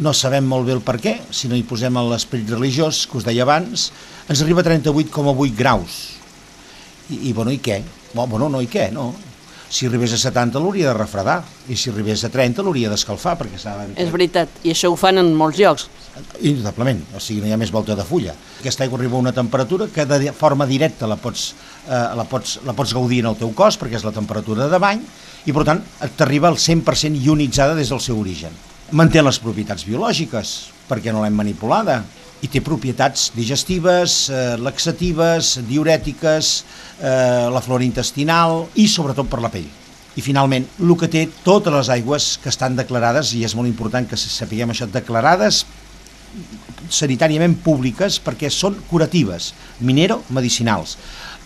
no 0.00 0.12
sabem 0.14 0.46
molt 0.46 0.66
bé 0.68 0.74
el 0.76 0.82
per 0.84 0.96
què, 1.02 1.16
si 1.34 1.48
no 1.50 1.56
hi 1.58 1.64
posem 1.66 1.98
l'esperit 2.10 2.50
religiós, 2.50 3.04
que 3.06 3.18
us 3.20 3.26
deia 3.26 3.46
abans, 3.46 3.90
ens 4.30 4.42
arriba 4.42 4.62
a 4.62 4.68
38,8 4.68 5.56
graus. 5.58 5.98
I, 7.10 7.30
I, 7.30 7.32
bueno, 7.34 7.54
i 7.54 7.58
què? 7.62 7.80
Bueno, 8.14 8.48
no, 8.48 8.62
i 8.62 8.68
què? 8.70 8.90
No. 8.94 9.12
Si 9.70 9.86
arribés 9.86 10.10
a 10.16 10.18
70 10.18 10.58
l'hauria 10.58 10.88
de 10.90 10.96
refredar, 10.96 11.38
i 11.70 11.76
si 11.78 11.92
arribés 11.92 12.24
a 12.26 12.30
30 12.32 12.64
l'hauria 12.66 12.90
d'escalfar, 12.90 13.36
perquè 13.38 13.58
saben... 13.62 13.92
És 13.94 14.10
veritat, 14.10 14.50
i 14.66 14.72
això 14.74 14.90
ho 14.90 14.96
fan 14.98 15.22
en 15.22 15.30
molts 15.38 15.60
llocs. 15.62 15.84
Indudablement, 16.42 17.04
o 17.14 17.22
sigui, 17.22 17.38
no 17.44 17.46
hi 17.46 17.54
ha 17.54 17.60
més 17.60 17.70
volta 17.70 17.94
de 17.94 18.02
fulla. 18.06 18.34
Aquesta 18.58 18.82
aigua 18.82 18.98
arriba 18.98 19.14
a 19.14 19.22
una 19.22 19.34
temperatura 19.36 19.86
que 19.94 20.08
de 20.10 20.32
forma 20.34 20.66
directa 20.66 21.06
la 21.06 21.20
pots, 21.22 21.52
eh, 21.86 22.02
la 22.18 22.26
pots, 22.26 22.58
la 22.66 22.74
pots 22.74 22.96
gaudir 22.98 23.22
en 23.22 23.30
el 23.30 23.38
teu 23.38 23.54
cos, 23.54 23.78
perquè 23.78 24.00
és 24.00 24.06
la 24.08 24.14
temperatura 24.16 24.66
de 24.72 24.82
bany, 24.82 25.06
i 25.46 25.54
per 25.54 25.64
tant 25.68 25.84
t'arriba 26.18 26.50
al 26.50 26.58
100% 26.58 27.22
ionitzada 27.22 27.78
des 27.78 27.94
del 27.94 28.02
seu 28.02 28.18
origen. 28.18 28.58
Manté 28.90 29.22
les 29.22 29.38
propietats 29.38 29.86
biològiques, 29.86 30.56
perquè 30.90 31.14
no 31.14 31.22
l'hem 31.22 31.38
manipulada, 31.38 32.00
i 32.40 32.48
té 32.48 32.62
propietats 32.64 33.30
digestives, 33.36 34.30
eh, 34.30 34.56
laxatives, 34.60 35.58
diurètiques, 35.68 36.52
eh, 37.00 37.48
la 37.52 37.60
flora 37.60 37.84
intestinal 37.84 38.66
i 38.74 38.88
sobretot 38.88 39.28
per 39.28 39.42
la 39.44 39.52
pell. 39.52 39.68
I 40.16 40.22
finalment, 40.24 40.66
el 40.80 40.96
que 40.98 41.08
té 41.08 41.28
totes 41.44 41.72
les 41.72 41.88
aigües 41.88 42.38
que 42.42 42.48
estan 42.48 42.76
declarades, 42.76 43.34
i 43.34 43.44
és 43.44 43.54
molt 43.54 43.68
important 43.68 44.08
que 44.08 44.16
sapiguem 44.16 44.70
això, 44.70 44.88
declarades 44.90 45.64
sanitàriament 46.90 47.56
públiques 47.62 48.20
perquè 48.22 48.50
són 48.50 48.76
curatives, 48.88 49.52
minero-medicinals 49.80 50.96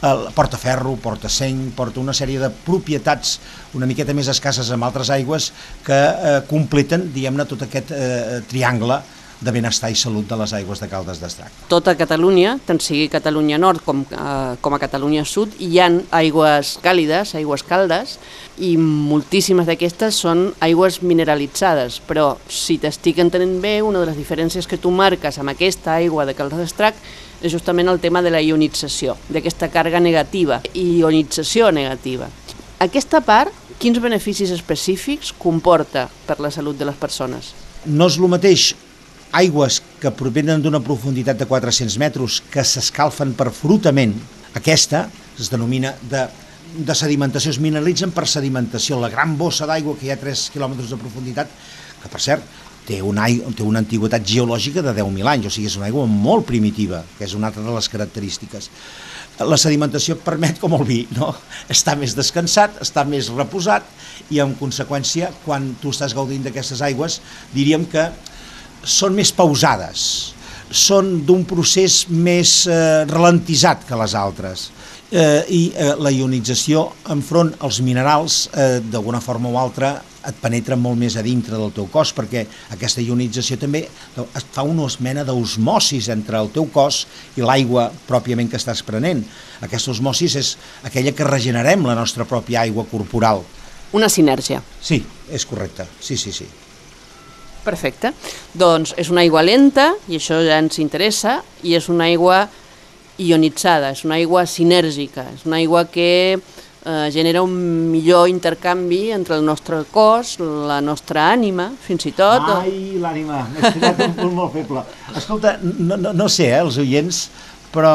el 0.05 0.27
portaferro, 0.37 0.97
porta 1.01 1.31
seny, 1.33 1.71
porta 1.77 2.01
una 2.03 2.15
sèrie 2.17 2.41
de 2.43 2.51
propietats 2.65 3.39
una 3.79 3.89
miqueta 3.89 4.15
més 4.17 4.29
escasses 4.29 4.71
amb 4.75 4.85
altres 4.85 5.11
aigües 5.15 5.51
que 5.87 5.97
eh, 5.97 6.41
completen, 6.51 7.09
diguem-ne, 7.15 7.47
tot 7.49 7.65
aquest 7.65 7.93
eh, 7.95 8.41
triangle 8.51 9.01
de 9.41 9.53
benestar 9.53 9.91
i 9.91 9.97
salut 9.99 10.29
de 10.29 10.37
les 10.39 10.53
aigües 10.57 10.81
de 10.81 10.89
Caldes 10.89 11.21
d'Estrac. 11.21 11.53
Tota 11.69 11.95
Catalunya, 11.99 12.59
tant 12.67 12.81
sigui 12.83 13.09
Catalunya 13.13 13.59
Nord 13.59 13.85
com, 13.85 14.05
eh, 14.11 14.57
com 14.61 14.75
a 14.75 14.79
Catalunya 14.79 15.25
Sud, 15.25 15.55
hi 15.59 15.79
han 15.81 16.03
aigües 16.11 16.79
càlides, 16.83 17.35
aigües 17.35 17.65
caldes, 17.67 18.19
i 18.59 18.77
moltíssimes 18.77 19.67
d'aquestes 19.67 20.15
són 20.15 20.47
aigües 20.61 21.01
mineralitzades, 21.03 22.01
però 22.07 22.37
si 22.49 22.79
t'estic 22.79 23.19
entenent 23.19 23.61
bé, 23.61 23.81
una 23.83 24.01
de 24.01 24.07
les 24.07 24.17
diferències 24.17 24.67
que 24.67 24.79
tu 24.79 24.91
marques 24.91 25.39
amb 25.39 25.51
aquesta 25.51 25.95
aigua 25.99 26.25
de 26.25 26.35
Caldes 26.35 26.59
d'Estrac 26.59 26.95
és 27.43 27.53
justament 27.53 27.89
el 27.89 28.01
tema 28.01 28.23
de 28.23 28.31
la 28.31 28.41
ionització, 28.41 29.17
d'aquesta 29.29 29.69
càrrega 29.69 30.01
negativa, 30.01 30.63
ionització 30.73 31.71
negativa. 31.73 32.31
Aquesta 32.81 33.21
part, 33.21 33.53
quins 33.79 34.01
beneficis 34.01 34.51
específics 34.55 35.33
comporta 35.37 36.09
per 36.27 36.39
la 36.41 36.51
salut 36.51 36.79
de 36.79 36.89
les 36.89 36.97
persones? 36.97 37.53
No 37.85 38.09
és 38.09 38.17
el 38.17 38.31
mateix 38.33 38.73
aigües 39.35 39.81
que 40.01 40.13
provenen 40.15 40.63
d'una 40.63 40.83
profunditat 40.85 41.39
de 41.41 41.49
400 41.51 41.99
metres 42.01 42.41
que 42.53 42.65
s'escalfen 42.65 43.35
per 43.39 43.51
frutament, 43.55 44.15
aquesta 44.55 45.09
es 45.39 45.51
denomina 45.51 45.95
de, 46.11 46.27
de 46.75 46.95
sedimentació, 46.95 47.55
es 47.55 47.63
mineralitzen 47.63 48.13
per 48.15 48.29
sedimentació. 48.31 49.01
La 49.03 49.11
gran 49.13 49.35
bossa 49.39 49.67
d'aigua 49.67 49.97
que 49.99 50.07
hi 50.09 50.13
ha 50.15 50.19
a 50.19 50.23
3 50.23 50.51
quilòmetres 50.55 50.93
de 50.93 51.01
profunditat, 51.01 51.51
que 52.03 52.13
per 52.13 52.23
cert 52.23 52.63
té 52.85 53.01
una, 53.03 53.27
té 53.57 53.65
una 53.65 53.81
antiguitat 53.81 54.25
geològica 54.29 54.83
de 54.85 54.93
10.000 54.93 55.31
anys, 55.33 55.49
o 55.49 55.53
sigui, 55.53 55.71
és 55.71 55.79
una 55.81 55.89
aigua 55.89 56.05
molt 56.11 56.47
primitiva, 56.47 57.01
que 57.19 57.25
és 57.27 57.35
una 57.35 57.49
altra 57.49 57.65
de 57.65 57.73
les 57.75 57.89
característiques. 57.89 58.69
La 59.49 59.59
sedimentació 59.59 60.19
permet, 60.23 60.61
com 60.63 60.77
el 60.77 60.85
vi, 60.87 61.01
no? 61.17 61.33
estar 61.73 61.97
més 61.99 62.15
descansat, 62.15 62.77
estar 62.85 63.07
més 63.09 63.33
reposat 63.35 63.89
i, 64.29 64.39
en 64.45 64.55
conseqüència, 64.61 65.33
quan 65.47 65.73
tu 65.83 65.95
estàs 65.95 66.15
gaudint 66.15 66.45
d'aquestes 66.45 66.85
aigües, 66.87 67.19
diríem 67.57 67.89
que 67.91 68.11
són 68.85 69.15
més 69.17 69.33
pausades, 69.33 70.35
són 70.75 71.21
d'un 71.27 71.45
procés 71.47 72.05
més 72.11 72.65
eh, 72.67 73.05
ralentitzat 73.11 73.85
que 73.89 73.99
les 73.99 74.15
altres 74.19 74.71
eh, 75.15 75.45
i 75.49 75.61
eh, 75.71 75.93
la 76.03 76.11
ionització 76.11 76.89
enfront 77.15 77.53
als 77.63 77.79
minerals 77.85 78.49
eh, 78.51 78.81
d'alguna 78.83 79.21
forma 79.23 79.53
o 79.53 79.59
altra 79.61 79.95
et 80.25 80.37
penetra 80.41 80.77
molt 80.81 80.99
més 80.99 81.19
a 81.21 81.23
dintre 81.23 81.59
del 81.61 81.73
teu 81.77 81.87
cos 81.93 82.15
perquè 82.17 82.47
aquesta 82.75 83.05
ionització 83.05 83.59
també 83.61 83.85
et 83.85 84.49
fa 84.57 84.65
una 84.67 84.89
mena 85.05 85.25
d'osmosis 85.29 86.09
entre 86.15 86.41
el 86.41 86.51
teu 86.55 86.67
cos 86.73 87.05
i 87.37 87.45
l'aigua 87.45 87.91
pròpiament 88.09 88.49
que 88.51 88.59
estàs 88.59 88.83
prenent. 88.83 89.23
Aquesta 89.61 89.93
osmosis 89.93 90.37
és 90.41 90.57
aquella 90.83 91.13
que 91.13 91.29
regenerem 91.29 91.85
la 91.87 91.95
nostra 91.99 92.25
pròpia 92.25 92.65
aigua 92.65 92.89
corporal. 92.91 93.45
Una 93.95 94.09
sinergia. 94.09 94.63
Sí, 94.81 95.05
és 95.31 95.45
correcte. 95.47 95.87
Sí, 96.01 96.17
sí, 96.17 96.33
sí. 96.33 96.49
Perfecte. 97.65 98.13
Doncs 98.53 98.95
és 99.01 99.11
una 99.13 99.23
aigua 99.25 99.45
lenta, 99.45 99.93
i 100.09 100.19
això 100.21 100.43
ja 100.45 100.61
ens 100.61 100.79
interessa, 100.83 101.41
i 101.65 101.75
és 101.79 101.89
una 101.93 102.09
aigua 102.11 102.45
ionitzada, 103.21 103.93
és 103.95 104.05
una 104.05 104.19
aigua 104.19 104.45
sinèrgica, 104.51 105.25
és 105.35 105.45
una 105.47 105.61
aigua 105.63 105.85
que 105.91 106.11
eh, 106.85 107.11
genera 107.13 107.43
un 107.43 107.55
millor 107.91 108.29
intercanvi 108.29 109.11
entre 109.15 109.37
el 109.37 109.45
nostre 109.45 109.83
cos, 109.91 110.37
la 110.41 110.81
nostra 110.85 111.29
ànima, 111.33 111.71
fins 111.81 112.09
i 112.11 112.15
tot. 112.17 112.49
Ai, 112.59 112.99
l'ànima, 113.01 113.45
m'he 113.53 113.73
tirat 113.77 114.03
un 114.09 114.17
punt 114.19 114.35
molt 114.41 114.57
feble. 114.57 114.85
Escolta, 115.15 115.57
no, 115.63 115.97
no, 115.97 116.13
no 116.13 116.29
sé, 116.29 116.51
eh, 116.51 116.61
els 116.61 116.79
oients, 116.83 117.25
però, 117.75 117.95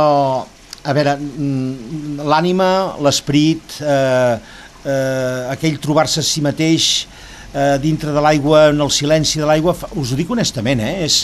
a 0.84 0.96
veure, 0.96 1.18
mm, 1.20 2.26
l'ànima, 2.26 2.72
l'esperit, 3.06 3.80
eh, 3.82 4.40
eh, 4.86 5.48
aquell 5.54 5.80
trobar-se 5.84 6.24
a 6.24 6.26
si 6.26 6.42
mateix 6.42 7.08
eh, 7.54 7.78
dintre 7.82 8.14
de 8.16 8.22
l'aigua, 8.24 8.70
en 8.74 8.82
el 8.82 8.92
silenci 8.92 9.42
de 9.42 9.48
l'aigua, 9.50 9.76
us 9.96 10.14
ho 10.14 10.20
dic 10.20 10.32
honestament, 10.32 10.82
eh, 10.84 11.06
és, 11.06 11.24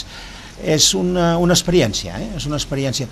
és 0.76 0.92
una, 0.98 1.36
una 1.42 1.56
experiència, 1.56 2.18
eh? 2.18 2.30
és 2.36 2.46
una 2.48 2.60
experiència. 2.60 3.08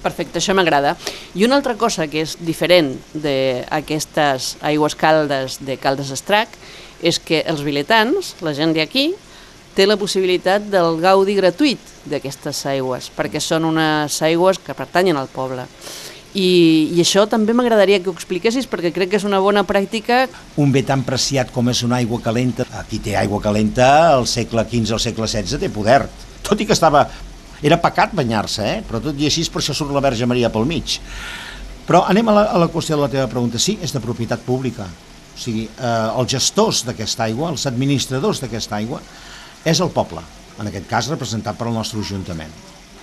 Perfecte, 0.00 0.40
això 0.40 0.54
m'agrada. 0.56 0.94
I 1.36 1.44
una 1.44 1.58
altra 1.60 1.74
cosa 1.76 2.06
que 2.08 2.22
és 2.24 2.38
diferent 2.40 2.94
d'aquestes 3.12 4.54
aigües 4.64 4.96
caldes 4.96 5.58
de 5.60 5.76
Caldes 5.76 6.12
Estrac 6.14 6.54
és 7.04 7.18
que 7.20 7.42
els 7.48 7.60
viletans, 7.64 8.34
la 8.40 8.54
gent 8.56 8.72
d'aquí, 8.76 9.10
té 9.76 9.86
la 9.86 9.98
possibilitat 10.00 10.64
del 10.72 10.98
gaudi 11.00 11.36
gratuït 11.36 11.92
d'aquestes 12.08 12.64
aigües, 12.72 13.10
perquè 13.16 13.40
són 13.44 13.68
unes 13.68 14.16
aigües 14.24 14.58
que 14.58 14.76
pertanyen 14.76 15.20
al 15.20 15.28
poble. 15.30 15.68
I, 16.30 16.90
i 16.94 17.00
això 17.02 17.24
també 17.26 17.54
m'agradaria 17.56 17.98
que 17.98 18.10
ho 18.10 18.14
expliquessis 18.14 18.68
perquè 18.70 18.92
crec 18.94 19.10
que 19.10 19.18
és 19.18 19.26
una 19.26 19.40
bona 19.42 19.64
pràctica. 19.66 20.22
Un 20.62 20.70
bé 20.70 20.84
tan 20.86 21.02
preciat 21.06 21.50
com 21.50 21.68
és 21.72 21.82
una 21.82 21.98
aigua 21.98 22.20
calenta, 22.22 22.68
aquí 22.78 23.00
té 23.02 23.16
aigua 23.18 23.40
calenta 23.42 23.90
al 24.12 24.28
segle 24.30 24.62
XV 24.68 24.94
al 24.94 25.02
segle 25.02 25.26
XVI 25.26 25.58
té 25.58 25.72
poder, 25.74 26.04
tot 26.46 26.60
i 26.62 26.68
que 26.68 26.76
estava 26.76 27.08
era 27.62 27.80
pecat 27.82 28.14
banyar-se, 28.16 28.64
eh? 28.64 28.80
però 28.86 29.02
tot 29.02 29.18
i 29.20 29.26
així 29.28 29.44
per 29.50 29.60
això 29.60 29.74
surt 29.76 29.92
la 29.92 30.02
Verge 30.04 30.28
Maria 30.28 30.52
pel 30.52 30.68
mig. 30.68 31.00
Però 31.88 32.04
anem 32.08 32.30
a 32.30 32.36
la, 32.36 32.44
a 32.54 32.60
la 32.62 32.70
qüestió 32.70 32.96
de 32.96 33.02
la 33.02 33.10
teva 33.12 33.26
pregunta. 33.28 33.58
Sí, 33.58 33.74
és 33.82 33.92
de 33.92 34.00
propietat 34.00 34.44
pública. 34.46 34.86
O 34.86 35.40
sigui, 35.40 35.66
eh, 35.66 36.08
els 36.20 36.30
gestors 36.30 36.84
d'aquesta 36.86 37.26
aigua, 37.26 37.50
els 37.50 37.66
administradors 37.66 38.40
d'aquesta 38.44 38.78
aigua, 38.78 39.00
és 39.66 39.80
el 39.82 39.90
poble, 39.92 40.22
en 40.60 40.70
aquest 40.70 40.86
cas 40.88 41.10
representat 41.10 41.58
per 41.58 41.68
el 41.68 41.74
nostre 41.74 42.00
Ajuntament. 42.00 42.52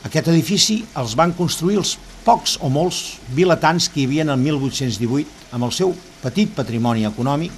Aquest 0.08 0.30
edifici 0.32 0.80
els 0.98 1.18
van 1.20 1.34
construir 1.36 1.82
els 1.82 1.98
pocs 2.28 2.58
o 2.60 2.68
molts 2.68 3.22
vilatans 3.32 3.88
que 3.88 4.02
hi 4.02 4.06
havia 4.08 4.26
en 4.28 4.34
1818 4.36 5.56
amb 5.56 5.64
el 5.64 5.72
seu 5.72 5.94
petit 6.20 6.52
patrimoni 6.52 7.06
econòmic, 7.08 7.54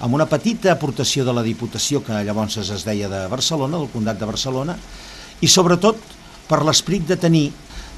amb 0.00 0.16
una 0.16 0.24
petita 0.30 0.72
aportació 0.72 1.24
de 1.26 1.34
la 1.36 1.44
Diputació 1.44 2.00
que 2.04 2.22
llavors 2.24 2.56
es 2.62 2.84
deia 2.86 3.10
de 3.12 3.26
Barcelona, 3.28 3.76
del 3.76 3.92
Condat 3.92 4.16
de 4.20 4.28
Barcelona, 4.28 4.76
i 5.40 5.48
sobretot 5.52 6.00
per 6.48 6.62
l'esperit 6.64 7.04
de 7.04 7.18
tenir 7.20 7.46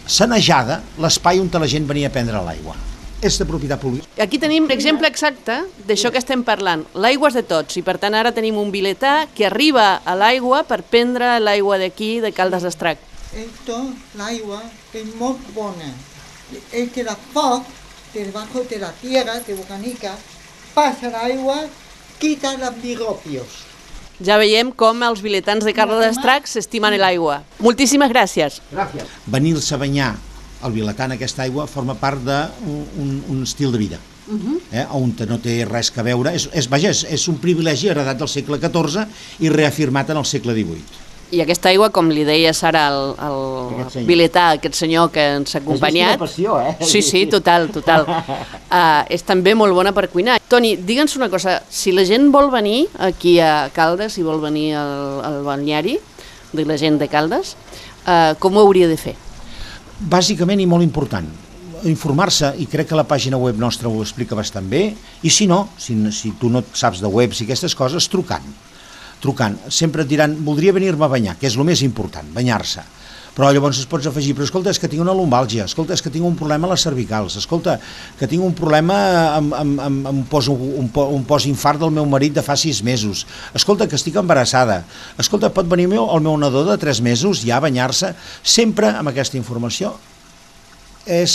sanejada 0.09 0.81
l'espai 0.99 1.39
on 1.39 1.51
la 1.53 1.71
gent 1.71 1.87
venia 1.87 2.09
a 2.09 2.15
prendre 2.15 2.43
l'aigua. 2.43 2.75
És 3.23 3.39
de 3.39 3.47
propietat 3.47 3.81
pública. 3.83 4.07
Aquí 4.23 4.39
tenim 4.39 4.67
l'exemple 4.71 5.07
exacte 5.07 5.65
d'això 5.87 6.11
que 6.11 6.19
estem 6.19 6.43
parlant. 6.47 6.85
L'aigua 6.95 7.31
és 7.31 7.39
de 7.39 7.43
tots 7.43 7.79
i 7.79 7.83
per 7.83 7.99
tant 7.99 8.15
ara 8.15 8.35
tenim 8.35 8.59
un 8.59 8.71
biletà 8.71 9.27
que 9.35 9.47
arriba 9.47 10.01
a 10.05 10.15
l'aigua 10.15 10.63
per 10.67 10.83
prendre 10.83 11.39
l'aigua 11.43 11.79
d'aquí, 11.79 12.19
de 12.23 12.31
Caldes 12.33 12.63
d'Estrac. 12.63 13.08
Esto, 13.37 13.79
l'aigua, 14.17 14.63
és 14.95 15.15
molt 15.21 15.41
bona. 15.55 15.93
Es 16.73 16.93
que 16.93 17.05
la 17.05 17.17
foc, 17.35 17.65
debajo 18.15 18.65
de 18.65 18.79
la 18.79 18.93
tierra, 19.03 19.41
de 19.47 19.55
Bocanica, 19.55 20.17
passa 20.75 21.11
l'aigua, 21.13 21.63
quita 22.19 22.57
los 22.57 22.83
bigopios 22.83 23.65
ja 24.25 24.39
veiem 24.39 24.73
com 24.75 25.03
els 25.07 25.21
viletans 25.23 25.63
de 25.67 25.73
Carles 25.75 26.01
d'Estrac 26.03 26.49
s'estimen 26.51 26.97
l'aigua. 26.99 27.43
Moltíssimes 27.63 28.11
gràcies. 28.11 28.61
Gràcies. 28.73 29.11
Venir-se 29.31 29.75
a 29.77 29.79
banyar 29.79 30.13
el 30.67 30.75
viletà 30.75 31.07
en 31.07 31.15
aquesta 31.15 31.45
aigua 31.45 31.69
forma 31.71 31.95
part 31.99 32.25
d'un 32.27 32.81
un, 32.99 33.13
un 33.31 33.43
estil 33.47 33.73
de 33.73 33.79
vida. 33.79 33.99
Uh 34.29 34.35
-huh. 34.35 34.61
eh, 34.73 34.87
on 34.91 35.15
no 35.29 35.39
té 35.39 35.65
res 35.65 35.91
que 35.91 36.03
veure, 36.03 36.35
és, 36.35 36.49
és, 36.53 36.69
vaja, 36.69 36.91
és, 36.91 37.05
és 37.05 37.29
un 37.29 37.39
privilegi 37.39 37.89
heredat 37.89 38.19
del 38.19 38.29
segle 38.29 38.59
XIV 38.59 39.07
i 39.39 39.49
reafirmat 39.49 40.11
en 40.11 40.17
el 40.17 40.25
segle 40.25 40.53
XVIII. 40.53 41.08
I 41.29 41.43
aquesta 41.45 41.69
aigua, 41.69 41.91
com 41.93 42.09
li 42.09 42.23
deia 42.25 42.55
Sara 42.57 42.87
al, 42.89 43.11
al 43.21 43.39
aquest 43.85 43.99
Viletà, 44.09 44.47
aquest 44.57 44.79
senyor 44.79 45.11
que 45.13 45.25
ens 45.37 45.53
ha 45.53 45.61
acompanyat... 45.61 46.15
És 46.17 46.21
passió, 46.23 46.55
eh? 46.57 46.71
Sí, 46.89 47.03
sí, 47.05 47.27
total, 47.29 47.67
total. 47.75 48.07
Uh, 48.09 49.03
és 49.15 49.25
també 49.29 49.53
molt 49.59 49.77
bona 49.77 49.93
per 49.97 50.07
cuinar. 50.09 50.39
Toni, 50.49 50.73
digue'ns 50.81 51.19
una 51.21 51.29
cosa, 51.29 51.59
si 51.69 51.93
la 51.93 52.07
gent 52.09 52.31
vol 52.33 52.49
venir 52.55 52.87
aquí 53.11 53.37
a 53.45 53.69
Caldes, 53.77 54.17
si 54.17 54.25
vol 54.25 54.41
venir 54.41 54.71
al, 54.81 55.19
al 55.29 55.43
balneari, 55.45 55.99
de 56.55 56.65
la 56.65 56.79
gent 56.81 56.97
de 57.03 57.11
Caldes, 57.13 57.53
uh, 58.07 58.33
com 58.41 58.57
ho 58.57 58.65
hauria 58.65 58.89
de 58.89 58.97
fer? 58.97 59.13
Bàsicament 60.09 60.63
i 60.65 60.69
molt 60.71 60.87
important, 60.87 61.29
informar-se, 61.91 62.55
i 62.57 62.65
crec 62.73 62.89
que 62.89 62.97
la 62.97 63.05
pàgina 63.05 63.37
web 63.37 63.61
nostra 63.61 63.93
ho 63.93 64.01
explica 64.01 64.39
bastant 64.39 64.65
bé, 64.71 64.87
i 65.21 65.35
si 65.35 65.45
no, 65.51 65.67
si, 65.77 65.99
si 66.17 66.33
tu 66.41 66.49
no 66.49 66.65
saps 66.73 67.05
de 67.05 67.13
webs 67.13 67.43
i 67.43 67.49
aquestes 67.51 67.77
coses, 67.77 68.09
trucant 68.09 68.49
trucant. 69.23 69.59
Sempre 69.73 70.05
et 70.05 70.11
diran, 70.11 70.37
voldria 70.45 70.75
venir-me 70.77 71.07
a 71.07 71.13
banyar, 71.13 71.37
que 71.39 71.49
és 71.49 71.57
el 71.59 71.67
més 71.69 71.83
important, 71.87 72.29
banyar-se. 72.35 72.85
Però 73.39 73.53
llavors 73.55 73.79
es 73.79 73.87
pots 73.87 74.09
afegir, 74.11 74.33
però 74.35 74.43
escolta, 74.49 74.73
és 74.75 74.81
que 74.83 74.89
tinc 74.91 75.05
una 75.05 75.15
lumbàlgia, 75.15 75.69
escolta, 75.71 75.95
és 75.95 76.03
que 76.03 76.11
tinc 76.11 76.27
un 76.27 76.35
problema 76.35 76.67
a 76.67 76.73
les 76.73 76.83
cervicals, 76.83 77.37
escolta, 77.39 77.77
que 78.19 78.27
tinc 78.27 78.43
un 78.43 78.57
problema 78.59 78.97
amb, 79.37 79.55
amb, 79.55 79.79
amb, 79.85 80.09
amb 80.11 80.27
pos, 80.27 80.49
un, 80.51 80.91
un 80.91 81.23
post-infart 81.29 81.79
del 81.79 81.95
meu 81.95 82.09
marit 82.11 82.35
de 82.35 82.43
fa 82.43 82.59
sis 82.59 82.83
mesos, 82.83 83.29
escolta, 83.55 83.87
que 83.87 83.95
estic 83.95 84.19
embarassada, 84.19 84.81
escolta, 85.23 85.53
pot 85.55 85.71
venir 85.71 85.87
el 85.87 86.27
meu 86.27 86.35
nadó 86.35 86.65
de 86.67 86.79
tres 86.83 86.99
mesos 86.99 87.45
ja 87.47 87.61
a 87.61 87.63
banyar-se, 87.63 88.11
sempre 88.43 88.91
amb 88.91 89.15
aquesta 89.15 89.39
informació 89.39 89.95
és 91.09 91.35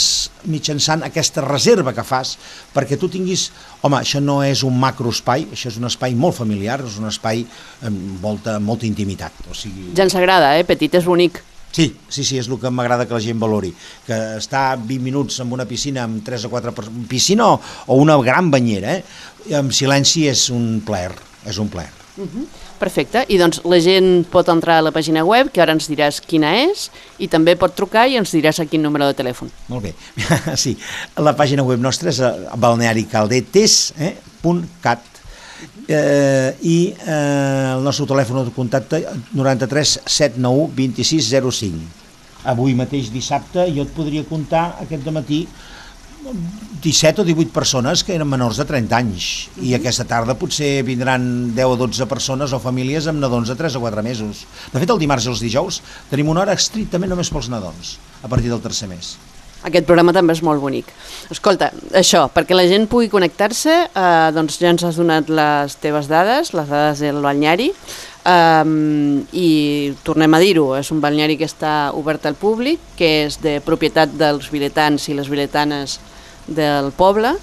mitjançant 0.50 1.02
aquesta 1.04 1.42
reserva 1.44 1.92
que 1.94 2.04
fas 2.06 2.36
perquè 2.74 2.98
tu 3.00 3.10
tinguis, 3.10 3.48
home, 3.82 3.98
això 3.98 4.22
no 4.22 4.38
és 4.46 4.62
un 4.66 4.78
macroespai, 4.80 5.48
això 5.52 5.72
és 5.72 5.80
un 5.80 5.88
espai 5.90 6.14
molt 6.14 6.38
familiar, 6.38 6.78
és 6.86 7.00
un 7.02 7.10
espai 7.10 7.42
amb 7.84 8.22
molta, 8.22 8.60
molta 8.62 8.86
intimitat. 8.86 9.44
O 9.50 9.58
sigui... 9.58 9.90
Ja 9.98 10.06
ens 10.06 10.14
agrada, 10.18 10.54
eh? 10.58 10.64
Petit 10.68 10.94
és 10.94 11.04
bonic. 11.08 11.42
Sí, 11.74 11.88
sí, 12.06 12.22
sí, 12.22 12.38
és 12.38 12.46
el 12.46 12.60
que 12.62 12.70
m'agrada 12.70 13.02
que 13.02 13.16
la 13.16 13.22
gent 13.22 13.40
valori, 13.42 13.72
que 14.06 14.16
està 14.38 14.76
20 14.78 15.02
minuts 15.02 15.40
en 15.42 15.50
una 15.56 15.66
piscina 15.66 16.04
amb 16.06 16.20
3 16.22 16.46
o 16.46 16.50
4 16.52 16.72
persones, 16.76 17.08
piscina 17.10 17.48
o, 17.50 17.56
o 17.90 17.96
una 17.98 18.14
gran 18.22 18.52
banyera, 18.52 18.94
eh? 18.94 19.56
amb 19.58 19.74
silenci 19.74 20.28
és 20.30 20.46
un 20.54 20.84
plaer, 20.86 21.10
és 21.50 21.58
un 21.58 21.72
plaer. 21.72 21.90
Uh 22.14 22.22
mhm. 22.22 22.30
-huh. 22.30 22.63
Perfecte, 22.78 23.24
i 23.30 23.38
doncs 23.38 23.60
la 23.68 23.78
gent 23.82 24.24
pot 24.32 24.48
entrar 24.50 24.78
a 24.80 24.82
la 24.86 24.92
pàgina 24.94 25.24
web, 25.26 25.50
que 25.54 25.60
ara 25.62 25.72
ens 25.76 25.88
diràs 25.90 26.20
quina 26.24 26.50
és, 26.64 26.78
i 27.22 27.26
també 27.30 27.52
pot 27.58 27.74
trucar 27.76 28.08
i 28.10 28.16
ens 28.18 28.30
diràs 28.34 28.60
a 28.60 28.66
quin 28.68 28.82
número 28.84 29.04
de 29.08 29.14
telèfon. 29.16 29.48
Molt 29.70 29.82
bé, 29.86 29.92
sí, 30.64 30.72
la 31.16 31.34
pàgina 31.38 31.62
web 31.66 31.80
nostra 31.82 32.08
és 32.10 32.20
eh, 32.20 32.32
balnearicaldetes.cat 32.60 35.02
eh, 35.88 36.56
i 36.62 36.92
eh, 36.92 37.74
el 37.74 37.82
nostre 37.86 38.06
telèfon 38.10 38.44
de 38.44 38.52
contacte 38.56 38.96
93 39.32 39.98
79 40.06 40.68
26 40.76 41.30
05. 41.50 41.74
Avui 42.52 42.74
mateix 42.76 43.08
dissabte 43.12 43.60
jo 43.72 43.82
et 43.86 43.92
podria 43.96 44.24
comptar 44.28 44.64
aquest 44.82 45.06
matí 45.14 45.46
17 46.24 47.22
o 47.22 47.24
18 47.24 47.52
persones 47.52 48.04
que 48.04 48.14
eren 48.16 48.28
menors 48.28 48.58
de 48.60 48.64
30 48.68 48.96
anys 48.96 49.24
uh 49.24 49.60
-huh. 49.60 49.64
i 49.64 49.68
mhm. 49.72 49.80
aquesta 49.80 50.04
tarda 50.04 50.34
potser 50.34 50.82
vindran 50.82 51.54
10 51.54 51.64
o 51.64 51.76
12 51.76 52.06
persones 52.06 52.52
o 52.52 52.60
famílies 52.60 53.06
amb 53.06 53.20
nadons 53.20 53.48
de 53.48 53.56
3 53.56 53.76
o 53.76 53.80
4 53.80 54.02
mesos. 54.02 54.46
De 54.72 54.78
fet, 54.78 54.90
el 54.90 54.98
dimarts 54.98 55.26
i 55.26 55.28
els 55.28 55.40
dijous 55.40 55.82
tenim 56.10 56.28
una 56.28 56.40
hora 56.40 56.52
estrictament 56.52 57.10
només 57.10 57.30
pels 57.30 57.48
nadons, 57.48 57.98
a 58.22 58.28
partir 58.28 58.50
del 58.50 58.60
tercer 58.60 58.88
mes. 58.88 59.16
Aquest 59.64 59.86
programa 59.86 60.12
també 60.12 60.34
és 60.34 60.42
molt 60.42 60.60
bonic. 60.60 60.84
Escolta, 61.30 61.72
això, 61.92 62.28
perquè 62.28 62.54
la 62.54 62.66
gent 62.68 62.86
pugui 62.86 63.08
connectar-se, 63.08 63.88
eh, 63.94 64.30
doncs 64.34 64.58
ja 64.58 64.68
ens 64.68 64.84
has 64.84 64.96
donat 64.96 65.28
les 65.28 65.76
teves 65.76 66.06
dades, 66.06 66.52
les 66.52 66.68
dades 66.68 66.98
del 66.98 67.22
balneari, 67.22 67.72
um, 68.24 69.24
i 69.32 69.94
tornem 70.04 70.34
a 70.34 70.40
dir-ho, 70.40 70.74
és 70.76 70.90
un 70.90 71.00
balneari 71.00 71.36
que 71.40 71.48
està 71.48 71.92
obert 71.96 72.26
al 72.26 72.34
públic, 72.34 72.80
que 72.98 73.24
és 73.26 73.38
de 73.40 73.60
propietat 73.64 74.12
dels 74.12 74.50
viletans 74.52 75.08
i 75.08 75.14
les 75.14 75.30
viletanes 75.32 75.98
del 76.46 76.92
poble 76.96 77.34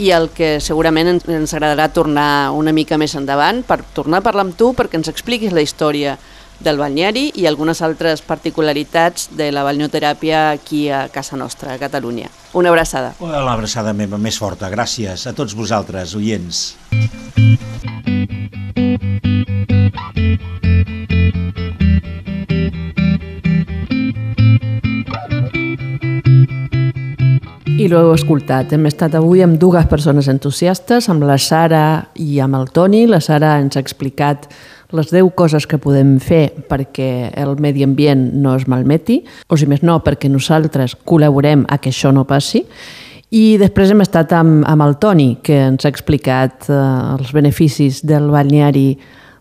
i 0.00 0.10
el 0.16 0.30
que 0.32 0.58
segurament 0.64 1.10
ens, 1.12 1.26
ens 1.28 1.52
agradarà 1.54 1.90
tornar 1.92 2.50
una 2.56 2.72
mica 2.72 2.96
més 3.00 3.14
endavant 3.18 3.62
per 3.66 3.82
tornar 3.96 4.20
a 4.20 4.24
parlar 4.24 4.46
amb 4.48 4.56
tu 4.56 4.72
perquè 4.76 5.00
ens 5.00 5.12
expliquis 5.12 5.52
la 5.52 5.64
història 5.64 6.16
del 6.60 6.76
balneari 6.80 7.30
i 7.40 7.46
algunes 7.48 7.80
altres 7.82 8.20
particularitats 8.22 9.30
de 9.36 9.48
la 9.52 9.64
balneoteràpia 9.64 10.50
aquí 10.52 10.88
a 10.92 11.06
casa 11.12 11.36
nostra, 11.40 11.74
a 11.74 11.80
Catalunya. 11.80 12.28
Una 12.52 12.68
abraçada. 12.68 13.14
Una 13.20 13.40
abraçada 13.52 13.96
meva 13.96 14.20
més 14.20 14.38
forta. 14.38 14.68
Gràcies 14.72 15.26
a 15.26 15.32
tots 15.36 15.56
vosaltres, 15.56 16.14
oients. 16.14 16.76
L'heu 27.88 28.10
escoltat. 28.12 28.72
Hem 28.74 28.88
estat 28.90 29.14
avui 29.16 29.40
amb 29.44 29.56
dues 29.60 29.86
persones 29.88 30.26
entusiastes, 30.28 31.06
amb 31.08 31.24
la 31.24 31.38
Sara 31.40 32.10
i 32.20 32.40
amb 32.42 32.58
el 32.58 32.68
Toni. 32.74 33.06
La 33.08 33.20
Sara 33.24 33.54
ens 33.62 33.78
ha 33.78 33.82
explicat 33.84 34.48
les 34.92 35.12
10 35.12 35.30
coses 35.38 35.68
que 35.70 35.78
podem 35.78 36.18
fer 36.20 36.50
perquè 36.68 37.30
el 37.38 37.54
medi 37.62 37.86
ambient 37.86 38.26
no 38.42 38.56
es 38.58 38.66
malmeti, 38.68 39.20
o 39.48 39.56
si 39.56 39.68
més 39.70 39.84
no, 39.86 40.00
perquè 40.04 40.28
nosaltres 40.28 40.96
col·laborem 41.06 41.64
a 41.70 41.78
que 41.78 41.94
això 41.94 42.12
no 42.12 42.26
passi. 42.28 42.64
I 43.30 43.56
després 43.62 43.92
hem 43.94 44.02
estat 44.02 44.34
amb, 44.34 44.64
amb 44.66 44.82
el 44.84 44.98
Toni, 44.98 45.36
que 45.46 45.62
ens 45.68 45.86
ha 45.86 45.92
explicat 45.94 46.66
eh, 46.68 46.80
els 47.14 47.30
beneficis 47.32 48.02
del 48.02 48.26
balneari 48.34 48.88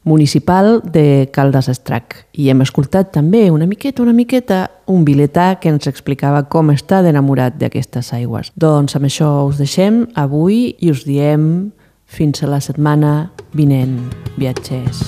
municipal 0.04 0.82
de 0.84 1.30
Caldes 1.34 1.70
Estrac. 1.70 2.16
I 2.34 2.50
hem 2.50 2.64
escoltat 2.66 3.12
també 3.16 3.50
una 3.52 3.68
miqueta, 3.70 4.04
una 4.04 4.14
miqueta, 4.14 4.70
un 4.88 5.06
biletà 5.06 5.56
que 5.60 5.72
ens 5.72 5.90
explicava 5.90 6.46
com 6.50 6.72
està 6.74 7.02
d'enamorat 7.06 7.60
d'aquestes 7.60 8.14
aigües. 8.18 8.54
Doncs 8.56 8.96
amb 8.98 9.10
això 9.10 9.32
us 9.50 9.60
deixem 9.62 10.06
avui 10.16 10.76
i 10.80 10.92
us 10.94 11.06
diem 11.08 11.72
fins 12.10 12.44
a 12.44 12.50
la 12.50 12.62
setmana 12.64 13.32
vinent, 13.54 14.00
viatgers. 14.38 15.04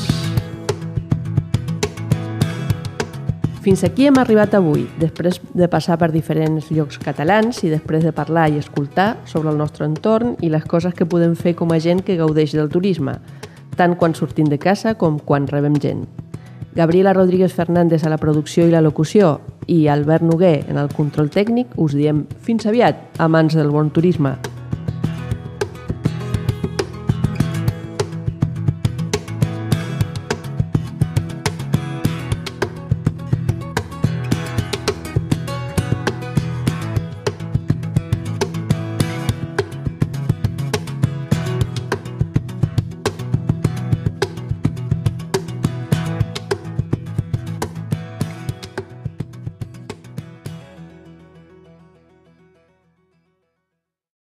Fins 3.61 3.83
aquí 3.85 4.07
hem 4.09 4.15
arribat 4.17 4.55
avui, 4.57 4.87
després 4.97 5.37
de 5.53 5.67
passar 5.69 5.99
per 6.01 6.07
diferents 6.09 6.71
llocs 6.73 6.97
catalans 6.97 7.59
i 7.61 7.69
després 7.69 8.01
de 8.01 8.09
parlar 8.09 8.47
i 8.49 8.57
escoltar 8.57 9.19
sobre 9.29 9.51
el 9.53 9.59
nostre 9.61 9.85
entorn 9.85 10.33
i 10.41 10.49
les 10.49 10.65
coses 10.65 10.95
que 10.97 11.05
podem 11.05 11.35
fer 11.37 11.53
com 11.59 11.69
a 11.69 11.77
gent 11.77 12.01
que 12.01 12.17
gaudeix 12.17 12.55
del 12.57 12.71
turisme, 12.73 13.19
tant 13.81 13.97
quan 13.97 14.13
sortim 14.13 14.45
de 14.45 14.61
casa 14.61 14.93
com 14.93 15.17
quan 15.17 15.49
rebem 15.49 15.79
gent. 15.81 16.05
Gabriela 16.77 17.15
Rodríguez 17.17 17.53
Fernández 17.57 18.05
a 18.05 18.13
la 18.13 18.21
producció 18.21 18.67
i 18.67 18.71
la 18.71 18.83
locució 18.85 19.39
i 19.67 19.87
Albert 19.91 20.23
Noguer 20.23 20.61
en 20.69 20.77
el 20.77 20.93
control 20.93 21.33
tècnic 21.33 21.73
us 21.81 21.97
diem 21.97 22.23
fins 22.45 22.69
aviat, 22.69 23.09
amants 23.19 23.57
del 23.57 23.73
bon 23.73 23.89
turisme. 23.91 24.37